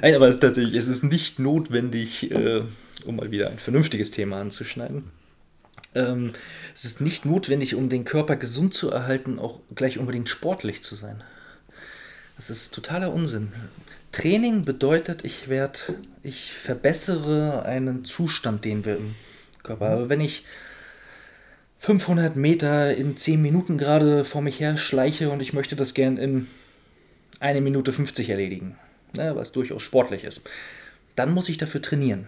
Nein, 0.00 0.14
aber 0.14 0.28
es 0.28 0.36
ist 0.36 0.40
tatsächlich, 0.40 0.74
es 0.76 0.88
ist 0.88 1.04
nicht 1.04 1.38
notwendig, 1.38 2.30
äh, 2.30 2.62
um 3.04 3.16
mal 3.16 3.30
wieder 3.30 3.50
ein 3.50 3.58
vernünftiges 3.58 4.12
Thema 4.12 4.40
anzuschneiden. 4.40 5.04
Ähm, 5.94 6.32
es 6.74 6.84
ist 6.84 7.00
nicht 7.00 7.24
notwendig, 7.24 7.74
um 7.74 7.88
den 7.88 8.04
Körper 8.04 8.36
gesund 8.36 8.74
zu 8.74 8.90
erhalten, 8.90 9.38
auch 9.38 9.60
gleich 9.74 9.98
unbedingt 9.98 10.28
sportlich 10.28 10.82
zu 10.82 10.94
sein. 10.94 11.22
Das 12.36 12.50
ist 12.50 12.74
totaler 12.74 13.12
Unsinn. 13.12 13.52
Training 14.12 14.64
bedeutet, 14.64 15.24
ich 15.24 15.48
werde, 15.48 15.78
ich 16.22 16.52
verbessere 16.52 17.64
einen 17.64 18.04
Zustand, 18.04 18.64
den 18.64 18.84
wir 18.84 18.96
im 18.96 19.14
Körper 19.62 19.90
haben. 19.90 20.08
Wenn 20.08 20.20
ich 20.20 20.44
500 21.78 22.36
Meter 22.36 22.94
in 22.94 23.16
10 23.16 23.40
Minuten 23.40 23.78
gerade 23.78 24.24
vor 24.24 24.42
mich 24.42 24.60
her 24.60 24.76
schleiche 24.76 25.30
und 25.30 25.40
ich 25.40 25.52
möchte 25.52 25.76
das 25.76 25.94
gern 25.94 26.18
in 26.18 26.46
1 27.40 27.60
Minute 27.62 27.92
50 27.92 28.28
erledigen, 28.28 28.76
ne, 29.16 29.34
was 29.36 29.52
durchaus 29.52 29.82
sportlich 29.82 30.24
ist, 30.24 30.48
dann 31.16 31.32
muss 31.32 31.48
ich 31.48 31.58
dafür 31.58 31.82
trainieren. 31.82 32.26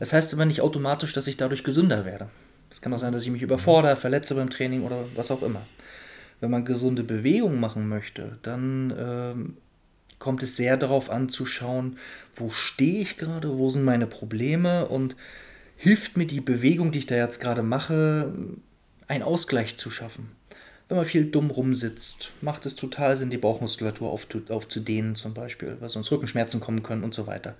Das 0.00 0.12
heißt 0.12 0.34
aber 0.34 0.44
nicht 0.44 0.60
automatisch, 0.60 1.12
dass 1.12 1.26
ich 1.26 1.36
dadurch 1.36 1.64
gesünder 1.64 2.04
werde. 2.04 2.28
Es 2.70 2.80
kann 2.80 2.92
auch 2.92 2.98
sein, 2.98 3.12
dass 3.12 3.24
ich 3.24 3.30
mich 3.30 3.42
überfordere, 3.42 3.96
verletze 3.96 4.34
beim 4.34 4.50
Training 4.50 4.82
oder 4.82 5.04
was 5.14 5.30
auch 5.30 5.42
immer. 5.42 5.62
Wenn 6.40 6.50
man 6.50 6.64
gesunde 6.64 7.02
Bewegung 7.02 7.58
machen 7.58 7.88
möchte, 7.88 8.38
dann 8.42 8.94
ähm, 8.96 9.56
kommt 10.18 10.42
es 10.42 10.56
sehr 10.56 10.76
darauf 10.76 11.10
an 11.10 11.28
zu 11.28 11.46
schauen, 11.46 11.98
wo 12.36 12.50
stehe 12.50 13.00
ich 13.02 13.16
gerade, 13.16 13.56
wo 13.58 13.70
sind 13.70 13.84
meine 13.84 14.06
Probleme 14.06 14.86
und 14.86 15.16
hilft 15.76 16.16
mir 16.16 16.26
die 16.26 16.40
Bewegung, 16.40 16.92
die 16.92 17.00
ich 17.00 17.06
da 17.06 17.16
jetzt 17.16 17.40
gerade 17.40 17.62
mache, 17.62 18.32
einen 19.06 19.22
Ausgleich 19.22 19.76
zu 19.76 19.90
schaffen. 19.90 20.30
Wenn 20.88 20.96
man 20.96 21.06
viel 21.06 21.26
dumm 21.26 21.50
rumsitzt, 21.50 22.30
macht 22.40 22.64
es 22.64 22.74
total 22.74 23.16
Sinn, 23.16 23.28
die 23.28 23.36
Bauchmuskulatur 23.36 24.10
aufzu- 24.10 24.50
aufzudehnen 24.50 25.16
zum 25.16 25.34
Beispiel, 25.34 25.76
weil 25.80 25.90
sonst 25.90 26.10
Rückenschmerzen 26.10 26.60
kommen 26.60 26.82
können 26.82 27.04
und 27.04 27.14
so 27.14 27.26
weiter. 27.26 27.56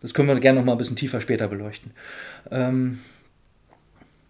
Das 0.00 0.14
können 0.14 0.28
wir 0.28 0.38
gerne 0.38 0.60
noch 0.60 0.66
mal 0.66 0.72
ein 0.72 0.78
bisschen 0.78 0.96
tiefer 0.96 1.20
später 1.20 1.48
beleuchten. 1.48 1.90
Ähm, 2.50 3.00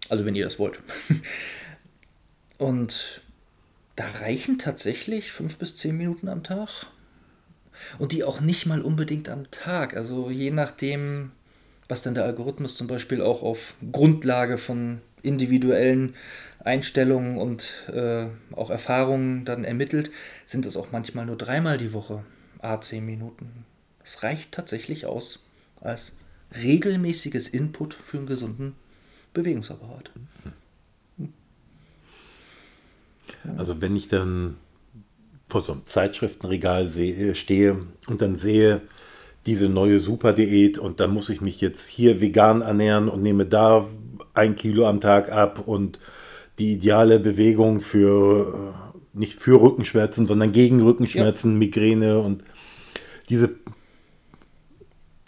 also 0.09 0.25
wenn 0.25 0.35
ihr 0.35 0.43
das 0.43 0.59
wollt. 0.59 0.79
Und 2.57 3.21
da 3.95 4.05
reichen 4.21 4.59
tatsächlich 4.59 5.31
fünf 5.31 5.57
bis 5.57 5.75
zehn 5.75 5.97
Minuten 5.97 6.27
am 6.27 6.43
Tag. 6.43 6.87
Und 7.97 8.11
die 8.11 8.23
auch 8.23 8.41
nicht 8.41 8.65
mal 8.65 8.81
unbedingt 8.81 9.29
am 9.29 9.49
Tag. 9.51 9.95
Also 9.95 10.29
je 10.29 10.51
nachdem, 10.51 11.31
was 11.87 12.01
dann 12.01 12.15
der 12.15 12.25
Algorithmus 12.25 12.75
zum 12.75 12.87
Beispiel 12.87 13.21
auch 13.21 13.41
auf 13.41 13.75
Grundlage 13.91 14.57
von 14.57 15.01
individuellen 15.21 16.15
Einstellungen 16.59 17.37
und 17.37 17.65
äh, 17.93 18.27
auch 18.53 18.69
Erfahrungen 18.69 19.45
dann 19.45 19.63
ermittelt, 19.63 20.11
sind 20.45 20.65
es 20.65 20.75
auch 20.75 20.91
manchmal 20.91 21.25
nur 21.25 21.37
dreimal 21.37 21.77
die 21.77 21.93
Woche, 21.93 22.23
a 22.59 22.79
10 22.81 23.05
Minuten. 23.05 23.65
Das 24.01 24.23
reicht 24.23 24.51
tatsächlich 24.51 25.05
aus 25.05 25.45
als 25.81 26.17
regelmäßiges 26.61 27.47
Input 27.47 27.97
für 28.05 28.17
einen 28.17 28.27
gesunden 28.27 28.75
Bewegungsapparat. 29.33 30.11
Also 33.57 33.81
wenn 33.81 33.95
ich 33.95 34.07
dann 34.07 34.57
vor 35.47 35.61
so 35.61 35.73
einem 35.73 35.85
Zeitschriftenregal 35.85 36.89
sehe, 36.89 37.35
stehe 37.35 37.77
und 38.07 38.21
dann 38.21 38.35
sehe 38.35 38.81
diese 39.45 39.69
neue 39.69 39.99
Superdiät 39.99 40.77
und 40.77 40.99
dann 40.99 41.11
muss 41.11 41.29
ich 41.29 41.41
mich 41.41 41.61
jetzt 41.61 41.87
hier 41.87 42.21
vegan 42.21 42.61
ernähren 42.61 43.09
und 43.09 43.21
nehme 43.21 43.45
da 43.45 43.87
ein 44.33 44.55
Kilo 44.55 44.87
am 44.87 45.01
Tag 45.01 45.31
ab 45.31 45.67
und 45.67 45.99
die 46.59 46.73
ideale 46.73 47.19
Bewegung 47.19 47.81
für 47.81 48.73
äh, 48.75 49.17
nicht 49.17 49.35
für 49.35 49.59
Rückenschmerzen, 49.59 50.27
sondern 50.27 50.51
gegen 50.51 50.81
Rückenschmerzen, 50.81 51.57
Migräne 51.57 52.19
und 52.19 52.43
diese 53.29 53.55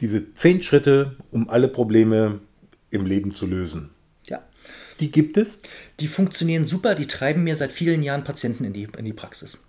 diese 0.01 0.34
zehn 0.34 0.63
Schritte, 0.63 1.15
um 1.31 1.50
alle 1.50 1.67
Probleme 1.67 2.39
im 2.92 3.06
Leben 3.06 3.32
zu 3.32 3.48
lösen. 3.48 3.90
Ja. 4.28 4.44
Die 5.00 5.12
gibt 5.12 5.38
es. 5.38 5.60
Die 6.00 6.08
funktionieren 6.08 6.66
super, 6.66 6.94
die 6.94 7.08
treiben 7.08 7.44
mir 7.44 7.56
seit 7.56 7.74
vielen 7.74 8.04
Jahren 8.04 8.24
Patienten 8.24 8.66
in 8.66 8.74
die, 8.74 8.88
in 8.98 9.06
die 9.06 9.14
Praxis. 9.14 9.66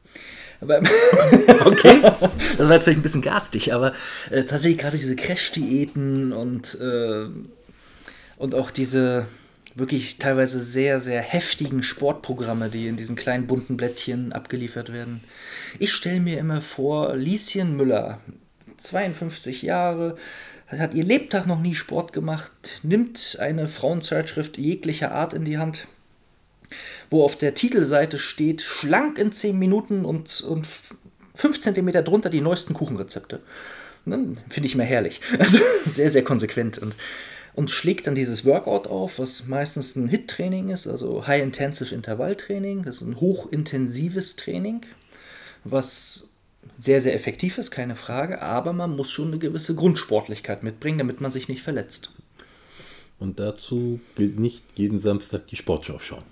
Aber, 0.60 0.78
okay. 1.64 2.02
Das 2.02 2.58
war 2.58 2.72
jetzt 2.72 2.84
vielleicht 2.84 2.98
ein 2.98 3.02
bisschen 3.02 3.22
garstig, 3.22 3.72
aber 3.72 3.92
äh, 4.30 4.44
tatsächlich 4.44 4.78
gerade 4.78 4.96
diese 4.96 5.16
Crash-Diäten 5.16 6.32
und, 6.32 6.78
äh, 6.80 7.26
und 8.36 8.54
auch 8.54 8.70
diese 8.70 9.26
wirklich 9.74 10.18
teilweise 10.18 10.62
sehr, 10.62 11.00
sehr 11.00 11.20
heftigen 11.20 11.82
Sportprogramme, 11.82 12.68
die 12.68 12.88
in 12.88 12.96
diesen 12.96 13.16
kleinen 13.16 13.46
bunten 13.46 13.76
Blättchen 13.76 14.32
abgeliefert 14.32 14.92
werden. 14.92 15.22
Ich 15.78 15.92
stelle 15.92 16.20
mir 16.20 16.38
immer 16.38 16.60
vor, 16.60 17.16
Lieschen 17.16 17.76
Müller, 17.76 18.20
52 18.76 19.62
Jahre, 19.62 20.16
hat 20.78 20.94
ihr 20.94 21.04
Lebtag 21.04 21.46
noch 21.46 21.60
nie 21.60 21.74
Sport 21.74 22.12
gemacht, 22.12 22.50
nimmt 22.82 23.36
eine 23.40 23.68
Frauenzeitschrift 23.68 24.58
jeglicher 24.58 25.12
Art 25.12 25.34
in 25.34 25.44
die 25.44 25.58
Hand, 25.58 25.86
wo 27.10 27.22
auf 27.24 27.36
der 27.36 27.54
Titelseite 27.54 28.18
steht, 28.18 28.62
schlank 28.62 29.18
in 29.18 29.32
10 29.32 29.58
Minuten 29.58 30.04
und, 30.04 30.40
und 30.40 30.66
5 31.34 31.60
cm 31.60 32.04
drunter 32.04 32.30
die 32.30 32.40
neuesten 32.40 32.74
Kuchenrezepte. 32.74 33.40
Ne, 34.04 34.36
Finde 34.48 34.66
ich 34.66 34.74
immer 34.74 34.84
herrlich. 34.84 35.20
Also 35.38 35.58
sehr, 35.86 36.10
sehr 36.10 36.24
konsequent. 36.24 36.78
Und, 36.78 36.94
und 37.54 37.70
schlägt 37.70 38.06
dann 38.06 38.14
dieses 38.14 38.44
Workout 38.44 38.86
auf, 38.86 39.18
was 39.18 39.46
meistens 39.46 39.94
ein 39.96 40.08
HIT-Training 40.08 40.70
ist, 40.70 40.86
also 40.86 41.26
High-Intensive 41.26 41.94
Intervalltraining. 41.94 42.82
Das 42.84 42.96
ist 42.96 43.02
ein 43.02 43.20
hochintensives 43.20 44.36
Training, 44.36 44.82
was 45.64 46.31
sehr, 46.78 47.00
sehr 47.00 47.14
effektiv 47.14 47.58
ist, 47.58 47.70
keine 47.70 47.96
Frage, 47.96 48.42
aber 48.42 48.72
man 48.72 48.96
muss 48.96 49.10
schon 49.10 49.28
eine 49.28 49.38
gewisse 49.38 49.74
Grundsportlichkeit 49.74 50.62
mitbringen, 50.62 50.98
damit 50.98 51.20
man 51.20 51.30
sich 51.30 51.48
nicht 51.48 51.62
verletzt. 51.62 52.10
Und 53.18 53.38
dazu 53.38 54.00
gilt 54.16 54.40
nicht 54.40 54.64
jeden 54.74 55.00
Samstag 55.00 55.46
die 55.46 55.56
Sportschau 55.56 55.98
schauen. 56.00 56.24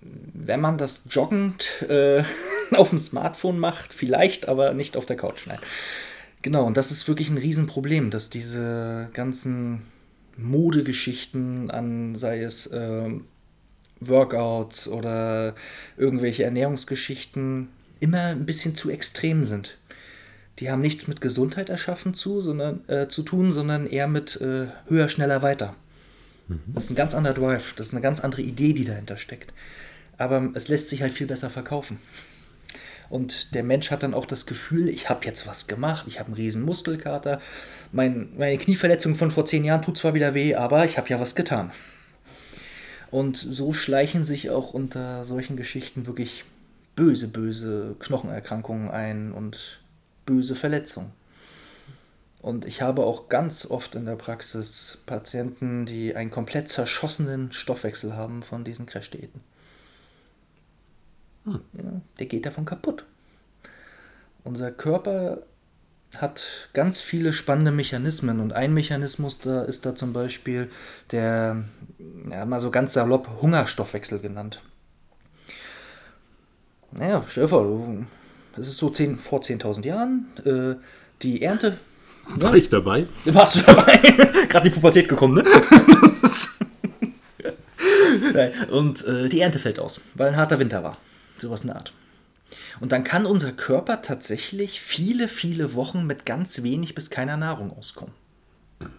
Wenn 0.00 0.60
man 0.60 0.76
das 0.76 1.04
joggend 1.08 1.82
äh, 1.88 2.24
auf 2.72 2.90
dem 2.90 2.98
Smartphone 2.98 3.58
macht, 3.58 3.94
vielleicht, 3.94 4.48
aber 4.48 4.74
nicht 4.74 4.96
auf 4.96 5.06
der 5.06 5.16
Couch, 5.16 5.46
nein. 5.46 5.60
Genau, 6.42 6.66
und 6.66 6.76
das 6.76 6.90
ist 6.90 7.08
wirklich 7.08 7.30
ein 7.30 7.38
Riesenproblem, 7.38 8.10
dass 8.10 8.28
diese 8.28 9.08
ganzen 9.14 9.82
Modegeschichten 10.36 11.70
an, 11.70 12.16
sei 12.16 12.42
es 12.42 12.66
äh, 12.66 13.08
Workouts 14.00 14.88
oder 14.88 15.54
irgendwelche 15.96 16.42
Ernährungsgeschichten 16.44 17.68
immer 18.04 18.26
ein 18.26 18.46
bisschen 18.46 18.76
zu 18.76 18.90
extrem 18.90 19.44
sind. 19.44 19.78
Die 20.58 20.70
haben 20.70 20.82
nichts 20.82 21.08
mit 21.08 21.20
Gesundheit 21.20 21.70
erschaffen 21.70 22.14
zu, 22.14 22.42
sondern, 22.42 22.88
äh, 22.88 23.08
zu 23.08 23.22
tun, 23.22 23.50
sondern 23.50 23.86
eher 23.86 24.06
mit 24.06 24.40
äh, 24.40 24.66
höher, 24.88 25.08
schneller, 25.08 25.42
weiter. 25.42 25.74
Das 26.66 26.84
ist 26.84 26.90
ein 26.90 26.96
ganz 26.96 27.14
anderer 27.14 27.34
Drive, 27.34 27.72
das 27.74 27.88
ist 27.88 27.94
eine 27.94 28.02
ganz 28.02 28.20
andere 28.20 28.42
Idee, 28.42 28.74
die 28.74 28.84
dahinter 28.84 29.16
steckt. 29.16 29.52
Aber 30.18 30.50
es 30.52 30.68
lässt 30.68 30.90
sich 30.90 31.00
halt 31.00 31.14
viel 31.14 31.26
besser 31.26 31.48
verkaufen. 31.48 31.98
Und 33.08 33.54
der 33.54 33.62
Mensch 33.62 33.90
hat 33.90 34.02
dann 34.02 34.12
auch 34.12 34.26
das 34.26 34.44
Gefühl, 34.44 34.88
ich 34.88 35.08
habe 35.08 35.24
jetzt 35.24 35.46
was 35.46 35.66
gemacht, 35.66 36.04
ich 36.06 36.18
habe 36.18 36.26
einen 36.28 36.36
riesen 36.36 36.62
Muskelkater. 36.62 37.40
Mein, 37.92 38.28
meine 38.36 38.58
Knieverletzung 38.58 39.14
von 39.14 39.30
vor 39.30 39.46
zehn 39.46 39.64
Jahren 39.64 39.82
tut 39.82 39.96
zwar 39.96 40.12
wieder 40.12 40.34
weh, 40.34 40.54
aber 40.54 40.84
ich 40.84 40.98
habe 40.98 41.08
ja 41.08 41.18
was 41.18 41.34
getan. 41.34 41.70
Und 43.10 43.36
so 43.36 43.72
schleichen 43.72 44.24
sich 44.24 44.50
auch 44.50 44.74
unter 44.74 45.24
solchen 45.24 45.56
Geschichten 45.56 46.06
wirklich 46.06 46.44
böse, 46.96 47.28
böse 47.28 47.96
Knochenerkrankungen 47.98 48.90
ein 48.90 49.32
und 49.32 49.80
böse 50.26 50.54
Verletzungen. 50.54 51.12
Und 52.40 52.66
ich 52.66 52.82
habe 52.82 53.04
auch 53.04 53.30
ganz 53.30 53.64
oft 53.70 53.94
in 53.94 54.04
der 54.04 54.16
Praxis 54.16 55.02
Patienten, 55.06 55.86
die 55.86 56.14
einen 56.14 56.30
komplett 56.30 56.68
zerschossenen 56.68 57.52
Stoffwechsel 57.52 58.16
haben 58.16 58.42
von 58.42 58.64
diesen 58.64 58.84
Crash-Diäten. 58.84 59.40
Ja, 61.46 61.60
der 62.18 62.26
geht 62.26 62.44
davon 62.46 62.64
kaputt. 62.64 63.04
Unser 64.44 64.70
Körper 64.70 65.42
hat 66.18 66.68
ganz 66.74 67.00
viele 67.00 67.32
spannende 67.32 67.72
Mechanismen 67.72 68.40
und 68.40 68.52
ein 68.52 68.74
Mechanismus 68.74 69.38
da 69.38 69.62
ist 69.62 69.84
da 69.84 69.94
zum 69.94 70.12
Beispiel 70.12 70.70
der, 71.10 71.64
ja, 72.30 72.44
mal 72.44 72.60
so 72.60 72.70
ganz 72.70 72.92
salopp 72.92 73.40
Hungerstoffwechsel 73.40 74.20
genannt. 74.20 74.62
Naja, 76.96 77.24
stell 77.28 77.44
dir 77.44 77.48
vor, 77.48 77.64
du, 77.64 78.06
das 78.56 78.68
ist 78.68 78.78
so 78.78 78.88
10, 78.90 79.18
vor 79.18 79.40
10.000 79.40 79.84
Jahren, 79.84 80.26
äh, 80.44 80.76
die 81.22 81.42
Ernte. 81.42 81.78
War 82.36 82.54
ich 82.54 82.68
dabei? 82.68 83.06
Warst 83.24 83.56
du 83.56 83.60
dabei? 83.62 83.96
Gerade 84.48 84.70
die 84.70 84.74
Pubertät 84.74 85.08
gekommen, 85.08 85.34
ne? 85.34 85.44
Und 88.70 89.04
äh, 89.06 89.28
die 89.28 89.40
Ernte 89.40 89.58
fällt 89.58 89.78
aus, 89.78 90.02
weil 90.14 90.28
ein 90.28 90.36
harter 90.36 90.58
Winter 90.58 90.82
war. 90.82 90.96
Sowas 91.38 91.62
in 91.62 91.68
der 91.68 91.76
Art. 91.76 91.92
Und 92.80 92.92
dann 92.92 93.04
kann 93.04 93.26
unser 93.26 93.52
Körper 93.52 94.02
tatsächlich 94.02 94.80
viele, 94.80 95.28
viele 95.28 95.74
Wochen 95.74 96.06
mit 96.06 96.26
ganz 96.26 96.62
wenig 96.62 96.94
bis 96.94 97.10
keiner 97.10 97.36
Nahrung 97.36 97.76
auskommen. 97.76 98.14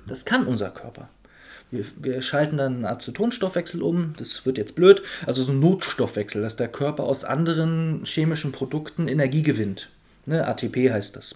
Das 0.07 0.25
kann 0.25 0.45
unser 0.45 0.69
Körper. 0.69 1.09
Wir, 1.71 1.85
wir 1.97 2.21
schalten 2.21 2.57
dann 2.57 2.75
einen 2.75 2.85
Acetonstoffwechsel 2.85 3.81
um, 3.81 4.13
das 4.17 4.45
wird 4.45 4.57
jetzt 4.57 4.75
blöd, 4.75 5.01
also 5.25 5.43
so 5.43 5.51
ein 5.51 5.59
Notstoffwechsel, 5.59 6.41
dass 6.41 6.55
der 6.55 6.67
Körper 6.67 7.03
aus 7.03 7.23
anderen 7.23 8.03
chemischen 8.05 8.51
Produkten 8.51 9.07
Energie 9.07 9.43
gewinnt. 9.43 9.89
Ne, 10.25 10.47
ATP 10.47 10.91
heißt 10.91 11.15
das. 11.15 11.33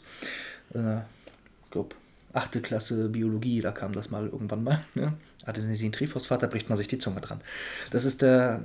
Äh, 0.73 0.97
ich 0.97 1.71
glaube, 1.71 1.95
achte 2.33 2.61
Klasse 2.61 3.09
Biologie, 3.09 3.61
da 3.61 3.71
kam 3.71 3.93
das 3.93 4.09
mal 4.09 4.27
irgendwann 4.27 4.63
mal. 4.63 4.79
Ne? 4.95 5.13
Adenosin-Triphosphat, 5.45 6.43
da 6.43 6.47
bricht 6.47 6.69
man 6.69 6.77
sich 6.77 6.87
die 6.87 6.97
Zunge 6.97 7.21
dran. 7.21 7.41
Das 7.91 8.05
ist 8.05 8.21
der, 8.21 8.61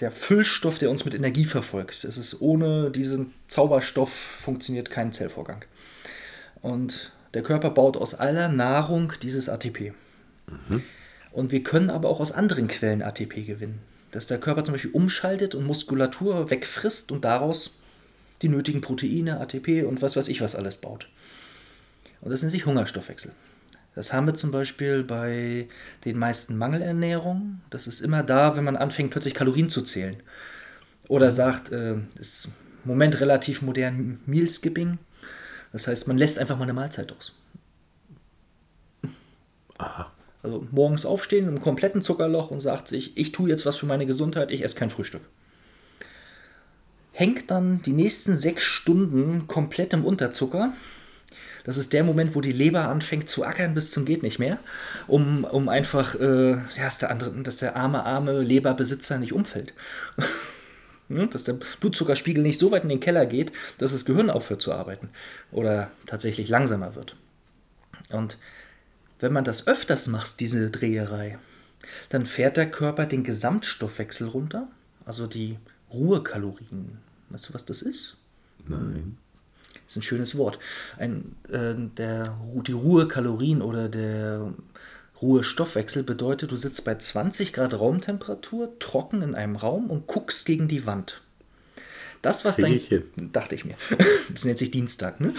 der 0.00 0.10
Füllstoff, 0.10 0.78
der 0.78 0.90
uns 0.90 1.04
mit 1.04 1.14
Energie 1.14 1.44
verfolgt. 1.44 2.04
Das 2.04 2.18
ist 2.18 2.40
ohne 2.40 2.90
diesen 2.90 3.32
Zauberstoff 3.48 4.12
funktioniert 4.12 4.90
kein 4.90 5.12
Zellvorgang. 5.12 5.64
Und 6.62 7.12
der 7.34 7.42
Körper 7.42 7.70
baut 7.70 7.96
aus 7.96 8.14
aller 8.14 8.48
Nahrung 8.48 9.12
dieses 9.22 9.48
ATP. 9.48 9.92
Und 11.34 11.50
wir 11.50 11.64
können 11.64 11.90
aber 11.90 12.08
auch 12.08 12.20
aus 12.20 12.30
anderen 12.30 12.68
Quellen 12.68 13.02
ATP 13.02 13.44
gewinnen. 13.44 13.80
Dass 14.12 14.28
der 14.28 14.38
Körper 14.38 14.62
zum 14.62 14.72
Beispiel 14.74 14.92
umschaltet 14.92 15.56
und 15.56 15.66
Muskulatur 15.66 16.48
wegfrisst 16.48 17.10
und 17.10 17.24
daraus 17.24 17.80
die 18.40 18.48
nötigen 18.48 18.80
Proteine, 18.80 19.40
ATP 19.40 19.82
und 19.82 20.00
was 20.00 20.14
weiß 20.14 20.28
ich 20.28 20.40
was 20.40 20.54
alles 20.54 20.76
baut. 20.76 21.08
Und 22.20 22.30
das 22.30 22.42
nennt 22.42 22.52
sich 22.52 22.66
Hungerstoffwechsel. 22.66 23.32
Das 23.96 24.12
haben 24.12 24.26
wir 24.26 24.34
zum 24.36 24.52
Beispiel 24.52 25.02
bei 25.02 25.68
den 26.04 26.18
meisten 26.18 26.56
Mangelernährungen. 26.56 27.62
Das 27.70 27.88
ist 27.88 28.00
immer 28.00 28.22
da, 28.22 28.56
wenn 28.56 28.64
man 28.64 28.76
anfängt, 28.76 29.10
plötzlich 29.10 29.34
Kalorien 29.34 29.70
zu 29.70 29.82
zählen. 29.82 30.22
Oder 31.08 31.32
sagt, 31.32 31.72
äh, 31.72 31.96
ist 32.14 32.46
im 32.84 32.90
Moment 32.90 33.20
relativ 33.20 33.60
modern 33.60 34.20
Meal 34.24 34.48
Skipping. 34.48 34.98
Das 35.72 35.88
heißt, 35.88 36.06
man 36.06 36.16
lässt 36.16 36.38
einfach 36.38 36.56
mal 36.56 36.62
eine 36.62 36.74
Mahlzeit 36.74 37.10
aus. 37.10 37.34
Aha. 39.78 40.12
Also 40.44 40.66
morgens 40.70 41.06
aufstehen 41.06 41.48
im 41.48 41.62
kompletten 41.62 42.02
Zuckerloch 42.02 42.50
und 42.50 42.60
sagt 42.60 42.86
sich, 42.86 43.16
ich 43.16 43.32
tue 43.32 43.48
jetzt 43.48 43.64
was 43.64 43.78
für 43.78 43.86
meine 43.86 44.04
Gesundheit, 44.04 44.50
ich 44.50 44.62
esse 44.62 44.78
kein 44.78 44.90
Frühstück. 44.90 45.22
Hängt 47.12 47.50
dann 47.50 47.82
die 47.82 47.94
nächsten 47.94 48.36
sechs 48.36 48.62
Stunden 48.62 49.46
komplett 49.46 49.94
im 49.94 50.04
Unterzucker. 50.04 50.74
Das 51.64 51.78
ist 51.78 51.94
der 51.94 52.04
Moment, 52.04 52.34
wo 52.34 52.42
die 52.42 52.52
Leber 52.52 52.88
anfängt 52.88 53.30
zu 53.30 53.42
ackern 53.42 53.72
bis 53.72 53.90
zum 53.90 54.04
geht 54.04 54.22
nicht 54.22 54.38
mehr, 54.38 54.58
um, 55.06 55.44
um 55.44 55.70
einfach, 55.70 56.14
äh, 56.20 56.50
ja, 56.50 56.60
dass 56.76 56.98
der, 56.98 57.10
andere, 57.10 57.30
dass 57.42 57.56
der 57.56 57.74
arme, 57.74 58.04
arme 58.04 58.40
Leberbesitzer 58.40 59.18
nicht 59.18 59.32
umfällt. 59.32 59.72
Ne, 61.08 61.26
dass 61.32 61.44
der 61.44 61.56
Blutzuckerspiegel 61.80 62.42
nicht 62.42 62.58
so 62.58 62.70
weit 62.70 62.82
in 62.82 62.90
den 62.90 63.00
Keller 63.00 63.24
geht, 63.24 63.50
dass 63.78 63.92
das 63.92 64.04
Gehirn 64.04 64.28
aufhört 64.28 64.60
zu 64.60 64.74
arbeiten 64.74 65.08
oder 65.52 65.90
tatsächlich 66.04 66.50
langsamer 66.50 66.94
wird. 66.96 67.16
Und 68.10 68.36
wenn 69.20 69.32
man 69.32 69.44
das 69.44 69.66
öfters 69.66 70.06
macht, 70.06 70.40
diese 70.40 70.70
Dreherei, 70.70 71.38
dann 72.08 72.26
fährt 72.26 72.56
der 72.56 72.70
Körper 72.70 73.06
den 73.06 73.24
Gesamtstoffwechsel 73.24 74.28
runter, 74.28 74.68
also 75.04 75.26
die 75.26 75.58
Ruhekalorien. 75.92 76.98
Weißt 77.30 77.48
du, 77.48 77.54
was 77.54 77.64
das 77.64 77.82
ist? 77.82 78.16
Nein. 78.66 79.16
Das 79.72 79.92
ist 79.92 79.96
ein 79.96 80.02
schönes 80.02 80.36
Wort. 80.36 80.58
Ein, 80.98 81.36
äh, 81.50 81.74
der, 81.74 82.38
die 82.66 82.72
Ruhekalorien 82.72 83.60
oder 83.60 83.88
der 83.88 84.54
Ruhestoffwechsel 85.20 86.02
bedeutet, 86.02 86.50
du 86.50 86.56
sitzt 86.56 86.84
bei 86.84 86.96
20 86.96 87.52
Grad 87.52 87.74
Raumtemperatur, 87.74 88.78
trocken 88.78 89.22
in 89.22 89.34
einem 89.34 89.56
Raum 89.56 89.90
und 89.90 90.06
guckst 90.06 90.46
gegen 90.46 90.68
die 90.68 90.86
Wand. 90.86 91.22
Das, 92.22 92.44
was 92.44 92.56
Krieg 92.56 92.64
dein. 92.64 92.74
ich 92.74 92.88
hin. 92.88 93.02
Dachte 93.32 93.54
ich 93.54 93.64
mir. 93.64 93.74
Das 94.32 94.44
nennt 94.44 94.58
sich 94.58 94.70
Dienstag, 94.70 95.20
ne? 95.20 95.34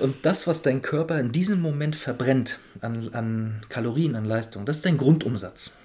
Und 0.00 0.16
das, 0.22 0.46
was 0.46 0.62
dein 0.62 0.82
Körper 0.82 1.18
in 1.18 1.32
diesem 1.32 1.60
Moment 1.60 1.96
verbrennt 1.96 2.58
an, 2.80 3.10
an 3.12 3.62
Kalorien, 3.68 4.14
an 4.14 4.24
Leistung, 4.24 4.66
das 4.66 4.76
ist 4.76 4.86
dein 4.86 4.98
Grundumsatz. 4.98 5.78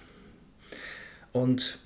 Und 1.32 1.80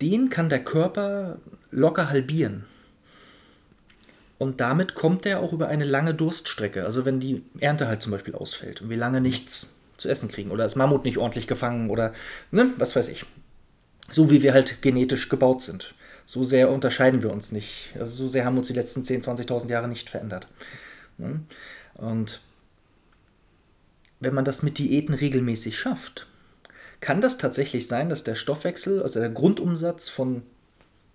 den 0.00 0.30
kann 0.30 0.48
der 0.48 0.64
Körper 0.64 1.38
locker 1.70 2.08
halbieren. 2.08 2.64
Und 4.38 4.60
damit 4.60 4.94
kommt 4.94 5.26
er 5.26 5.40
auch 5.40 5.52
über 5.52 5.68
eine 5.68 5.84
lange 5.84 6.14
Durststrecke. 6.14 6.84
Also 6.84 7.04
wenn 7.04 7.20
die 7.20 7.42
Ernte 7.58 7.88
halt 7.88 8.02
zum 8.02 8.12
Beispiel 8.12 8.34
ausfällt 8.34 8.80
und 8.80 8.88
wir 8.88 8.96
lange 8.96 9.20
nichts 9.20 9.74
zu 9.98 10.08
essen 10.08 10.28
kriegen 10.28 10.50
oder 10.50 10.64
das 10.64 10.76
Mammut 10.76 11.04
nicht 11.04 11.18
ordentlich 11.18 11.46
gefangen 11.46 11.90
oder 11.90 12.14
ne, 12.50 12.72
was 12.78 12.96
weiß 12.96 13.10
ich. 13.10 13.26
So 14.10 14.30
wie 14.30 14.42
wir 14.42 14.54
halt 14.54 14.80
genetisch 14.80 15.28
gebaut 15.28 15.62
sind. 15.62 15.94
So 16.30 16.44
sehr 16.44 16.70
unterscheiden 16.70 17.24
wir 17.24 17.32
uns 17.32 17.50
nicht. 17.50 17.88
Also 17.98 18.12
so 18.12 18.28
sehr 18.28 18.44
haben 18.44 18.56
uns 18.56 18.68
die 18.68 18.72
letzten 18.72 19.02
10.000, 19.02 19.48
20.000 19.48 19.68
Jahre 19.68 19.88
nicht 19.88 20.08
verändert. 20.08 20.46
Ne? 21.18 21.40
Und 21.94 22.40
wenn 24.20 24.32
man 24.32 24.44
das 24.44 24.62
mit 24.62 24.78
Diäten 24.78 25.12
regelmäßig 25.12 25.76
schafft, 25.76 26.28
kann 27.00 27.20
das 27.20 27.36
tatsächlich 27.36 27.88
sein, 27.88 28.08
dass 28.08 28.22
der 28.22 28.36
Stoffwechsel, 28.36 29.02
also 29.02 29.18
der 29.18 29.30
Grundumsatz 29.30 30.08
von, 30.08 30.44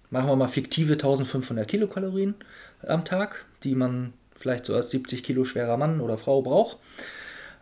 machen 0.09 0.27
wir 0.27 0.35
mal 0.35 0.49
fiktive 0.49 0.95
1500 0.95 1.65
Kilokalorien 1.65 2.35
am 2.85 3.05
Tag, 3.05 3.45
die 3.63 3.73
man 3.73 4.11
vielleicht 4.37 4.65
so 4.65 4.75
als 4.75 4.89
70 4.89 5.23
Kilo 5.23 5.45
schwerer 5.45 5.77
Mann 5.77 6.01
oder 6.01 6.17
Frau 6.17 6.41
braucht, 6.41 6.77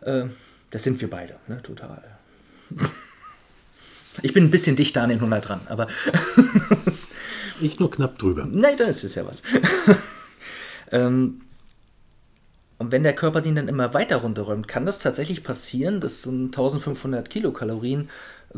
äh, 0.00 0.24
das 0.72 0.82
sind 0.82 1.00
wir 1.00 1.08
beide, 1.08 1.36
ne? 1.46 1.62
total. 1.62 2.02
Ich 4.22 4.32
bin 4.32 4.44
ein 4.44 4.50
bisschen 4.50 4.76
dichter 4.76 5.02
an 5.02 5.08
den 5.08 5.18
100 5.18 5.48
dran, 5.48 5.60
aber 5.68 5.88
Ich 7.60 7.78
nur 7.78 7.90
knapp 7.90 8.18
drüber. 8.18 8.46
Nein, 8.50 8.76
dann 8.76 8.88
ist 8.88 9.04
es 9.04 9.14
ja 9.14 9.26
was. 9.26 9.42
ähm, 10.92 11.42
und 12.78 12.92
wenn 12.92 13.02
der 13.02 13.14
Körper 13.14 13.40
den 13.40 13.54
dann 13.54 13.68
immer 13.68 13.94
weiter 13.94 14.16
runterräumt, 14.16 14.66
kann 14.66 14.86
das 14.86 14.98
tatsächlich 14.98 15.42
passieren, 15.44 16.00
dass 16.00 16.22
so 16.22 16.30
ein 16.30 16.46
1500 16.46 17.30
Kilokalorien 17.30 18.10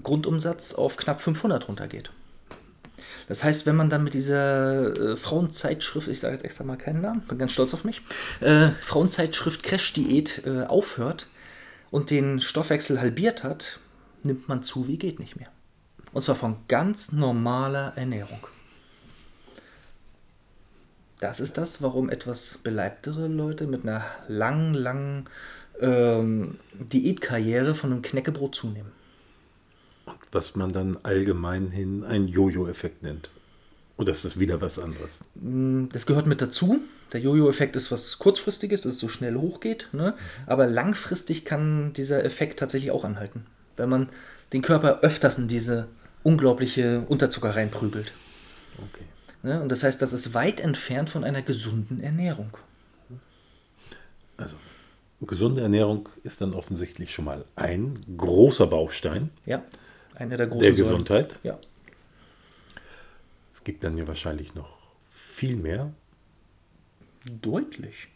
Grundumsatz 0.02 0.74
auf 0.74 0.96
knapp 0.96 1.20
500 1.20 1.68
runtergeht. 1.68 2.10
Das 3.28 3.42
heißt, 3.42 3.66
wenn 3.66 3.76
man 3.76 3.90
dann 3.90 4.04
mit 4.04 4.14
dieser 4.14 4.96
äh, 4.96 5.16
Frauenzeitschrift, 5.16 6.08
ich 6.08 6.20
sage 6.20 6.34
jetzt 6.34 6.44
extra 6.44 6.64
mal 6.64 6.76
keinen 6.76 7.00
Namen, 7.00 7.20
bin 7.22 7.38
ganz 7.38 7.52
stolz 7.52 7.74
auf 7.74 7.84
mich, 7.84 8.02
äh, 8.40 8.70
Frauenzeitschrift 8.80 9.62
Crash-Diät 9.62 10.42
äh, 10.46 10.62
aufhört 10.64 11.26
und 11.90 12.10
den 12.10 12.40
Stoffwechsel 12.40 13.00
halbiert 13.00 13.42
hat, 13.42 13.80
nimmt 14.26 14.48
man 14.48 14.62
zu 14.62 14.88
wie 14.88 14.98
geht 14.98 15.18
nicht 15.18 15.36
mehr. 15.36 15.48
Und 16.12 16.22
zwar 16.22 16.36
von 16.36 16.56
ganz 16.68 17.12
normaler 17.12 17.92
Ernährung. 17.96 18.46
Das 21.20 21.40
ist 21.40 21.56
das, 21.56 21.82
warum 21.82 22.10
etwas 22.10 22.58
beleibtere 22.62 23.26
Leute 23.26 23.66
mit 23.66 23.82
einer 23.82 24.04
langen, 24.28 24.74
langen 24.74 25.28
ähm, 25.80 26.58
Diätkarriere 26.74 27.74
von 27.74 27.92
einem 27.92 28.02
Knäckebrot 28.02 28.54
zunehmen. 28.54 28.92
Und 30.04 30.18
was 30.32 30.56
man 30.56 30.72
dann 30.72 30.98
allgemein 31.02 31.70
hin 31.70 32.04
einen 32.04 32.28
Jojo-Effekt 32.28 33.02
nennt. 33.02 33.30
Oder 33.96 34.12
ist 34.12 34.24
das 34.26 34.38
wieder 34.38 34.60
was 34.60 34.78
anderes? 34.78 35.20
Das 35.34 36.04
gehört 36.04 36.26
mit 36.26 36.42
dazu. 36.42 36.80
Der 37.12 37.20
Jojo-Effekt 37.20 37.76
ist 37.76 37.90
was 37.90 38.18
kurzfristiges, 38.18 38.82
dass 38.82 38.94
es 38.94 38.98
so 38.98 39.08
schnell 39.08 39.36
hochgeht. 39.36 39.88
Ne? 39.92 40.14
Aber 40.46 40.66
langfristig 40.66 41.46
kann 41.46 41.94
dieser 41.94 42.24
Effekt 42.24 42.58
tatsächlich 42.58 42.90
auch 42.90 43.04
anhalten. 43.04 43.46
Wenn 43.76 43.88
man 43.88 44.08
den 44.52 44.62
Körper 44.62 45.00
öfters 45.00 45.38
in 45.38 45.48
diese 45.48 45.88
unglaubliche 46.22 47.00
Unterzucker 47.08 47.54
reinprügelt. 47.54 48.12
Okay. 48.78 49.04
Ne? 49.42 49.60
Und 49.60 49.70
das 49.70 49.82
heißt, 49.82 50.02
das 50.02 50.12
ist 50.12 50.34
weit 50.34 50.60
entfernt 50.60 51.10
von 51.10 51.24
einer 51.24 51.42
gesunden 51.42 52.00
Ernährung. 52.02 52.50
Also, 54.36 54.56
gesunde 55.20 55.60
Ernährung 55.60 56.08
ist 56.24 56.40
dann 56.40 56.52
offensichtlich 56.52 57.14
schon 57.14 57.24
mal 57.26 57.44
ein 57.54 58.04
großer 58.16 58.66
Baustein 58.66 59.30
Ja, 59.46 59.62
einer 60.14 60.36
der 60.36 60.46
großen 60.46 60.62
der 60.62 60.74
Säulen. 60.74 60.88
Gesundheit. 60.88 61.38
Ja. 61.42 61.58
Es 63.54 63.64
gibt 63.64 63.82
dann 63.84 63.96
ja 63.96 64.06
wahrscheinlich 64.06 64.54
noch 64.54 64.76
viel 65.10 65.56
mehr. 65.56 65.92
Deutlich. 67.24 68.08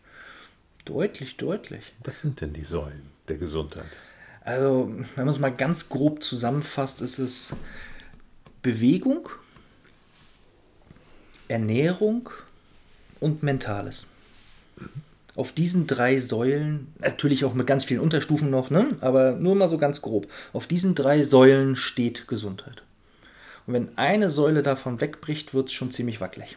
Deutlich, 0.85 1.37
deutlich. 1.37 1.83
Was 2.05 2.21
sind 2.21 2.41
denn 2.41 2.53
die 2.53 2.65
Säulen 2.65 3.11
der 3.29 3.37
Gesundheit? 3.37 3.87
Also, 4.43 4.93
wenn 5.17 5.25
man 5.25 5.35
es 5.35 5.39
mal 5.39 5.55
ganz 5.55 5.89
grob 5.89 6.23
zusammenfasst, 6.23 7.03
ist 7.03 7.19
es 7.19 7.53
Bewegung, 8.63 9.29
Ernährung 11.49 12.31
und 13.21 13.43
Mentales. 13.43 14.13
Auf 15.37 15.53
diesen 15.53 15.87
drei 15.87 16.19
Säulen, 16.21 16.93
natürlich 16.99 17.45
auch 17.45 17.55
mit 17.55 17.67
ganz 17.67 17.85
vielen 17.85 18.01
Unterstufen 18.01 18.51
noch, 18.51 18.71
ne? 18.71 18.89
aber 19.01 19.33
nur 19.33 19.55
mal 19.55 19.69
so 19.69 19.79
ganz 19.79 20.03
grob, 20.03 20.27
auf 20.53 20.67
diesen 20.67 20.95
drei 20.95 21.23
Säulen 21.23 21.77
steht 21.77 22.27
Gesundheit. 22.27 22.83
Und 23.67 23.75
wenn 23.75 23.99
eine 23.99 24.31
Säule 24.31 24.63
davon 24.63 25.01
wegbricht, 25.01 25.55
wird 25.55 25.69
es 25.69 25.75
schon 25.75 25.93
ziemlich 25.93 26.21
wackelig. 26.21 26.57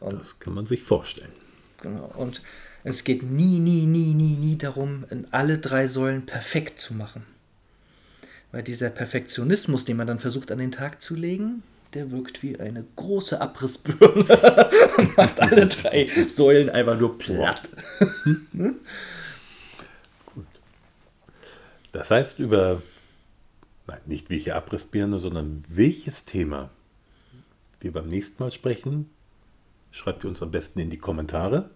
Das 0.00 0.38
kann 0.38 0.54
man 0.54 0.66
sich 0.66 0.82
vorstellen. 0.82 1.32
Genau. 1.80 2.12
Und 2.16 2.42
es 2.84 3.02
geht 3.04 3.22
nie, 3.22 3.58
nie, 3.58 3.86
nie, 3.86 4.14
nie, 4.14 4.36
nie 4.36 4.58
darum, 4.58 5.04
in 5.10 5.26
alle 5.30 5.58
drei 5.58 5.86
Säulen 5.86 6.26
perfekt 6.26 6.78
zu 6.78 6.94
machen. 6.94 7.24
Weil 8.52 8.62
dieser 8.62 8.90
Perfektionismus, 8.90 9.86
den 9.86 9.96
man 9.96 10.06
dann 10.06 10.20
versucht 10.20 10.52
an 10.52 10.58
den 10.58 10.70
Tag 10.70 11.00
zu 11.00 11.16
legen, 11.16 11.62
der 11.94 12.10
wirkt 12.10 12.42
wie 12.42 12.60
eine 12.60 12.84
große 12.96 13.40
Abrissbirne 13.40 14.70
und 14.98 15.16
macht 15.16 15.40
alle 15.40 15.66
drei 15.66 16.08
Säulen 16.26 16.68
einfach 16.68 16.98
nur 16.98 17.18
platt. 17.18 17.68
Das 21.92 22.10
heißt, 22.10 22.38
über, 22.38 22.82
nein, 23.86 24.00
nicht 24.06 24.28
welche 24.28 24.54
Abrissbirne, 24.54 25.20
sondern 25.20 25.64
welches 25.68 26.26
Thema 26.26 26.70
wir 27.80 27.92
beim 27.92 28.08
nächsten 28.08 28.42
Mal 28.42 28.52
sprechen, 28.52 29.08
schreibt 29.90 30.24
ihr 30.24 30.28
uns 30.28 30.42
am 30.42 30.50
besten 30.50 30.80
in 30.80 30.90
die 30.90 30.98
Kommentare. 30.98 31.70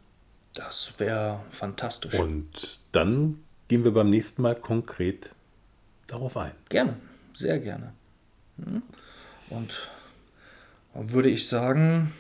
Das 0.59 0.93
wäre 0.99 1.41
fantastisch. 1.53 2.15
Und 2.15 2.81
dann 2.91 3.39
gehen 3.69 3.85
wir 3.85 3.93
beim 3.93 4.11
nächsten 4.11 4.43
Mal 4.43 4.57
konkret 4.57 5.31
darauf 6.09 6.37
ein. 6.37 6.51
Gerne, 6.69 6.97
sehr 7.33 7.61
gerne. 7.61 7.93
Hm? 8.57 8.83
Und 9.51 9.89
dann 10.95 11.13
würde 11.13 11.31
ich 11.31 11.47
sagen, 11.47 12.13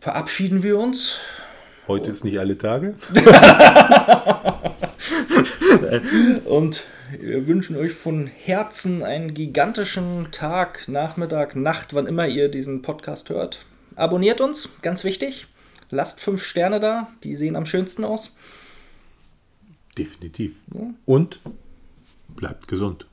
verabschieden 0.00 0.64
wir 0.64 0.76
uns. 0.76 1.18
Heute 1.86 2.10
ist 2.10 2.24
nicht 2.24 2.38
alle 2.38 2.58
Tage. 2.58 2.96
Und 6.44 6.82
wir 7.16 7.46
wünschen 7.46 7.76
euch 7.76 7.92
von 7.92 8.26
Herzen 8.26 9.04
einen 9.04 9.34
gigantischen 9.34 10.32
Tag, 10.32 10.88
Nachmittag, 10.88 11.54
Nacht, 11.54 11.94
wann 11.94 12.08
immer 12.08 12.26
ihr 12.26 12.48
diesen 12.48 12.82
Podcast 12.82 13.30
hört. 13.30 13.64
Abonniert 13.94 14.40
uns, 14.40 14.70
ganz 14.82 15.04
wichtig. 15.04 15.46
Lasst 15.92 16.20
fünf 16.20 16.42
Sterne 16.42 16.80
da, 16.80 17.08
die 17.22 17.36
sehen 17.36 17.54
am 17.54 17.66
schönsten 17.66 18.02
aus. 18.02 18.38
Definitiv. 19.98 20.54
Und 21.04 21.40
bleibt 22.28 22.66
gesund. 22.66 23.04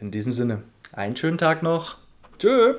In 0.00 0.10
diesem 0.10 0.32
Sinne, 0.32 0.62
einen 0.92 1.14
schönen 1.14 1.36
Tag 1.36 1.62
noch. 1.62 1.98
Tschö. 2.38 2.76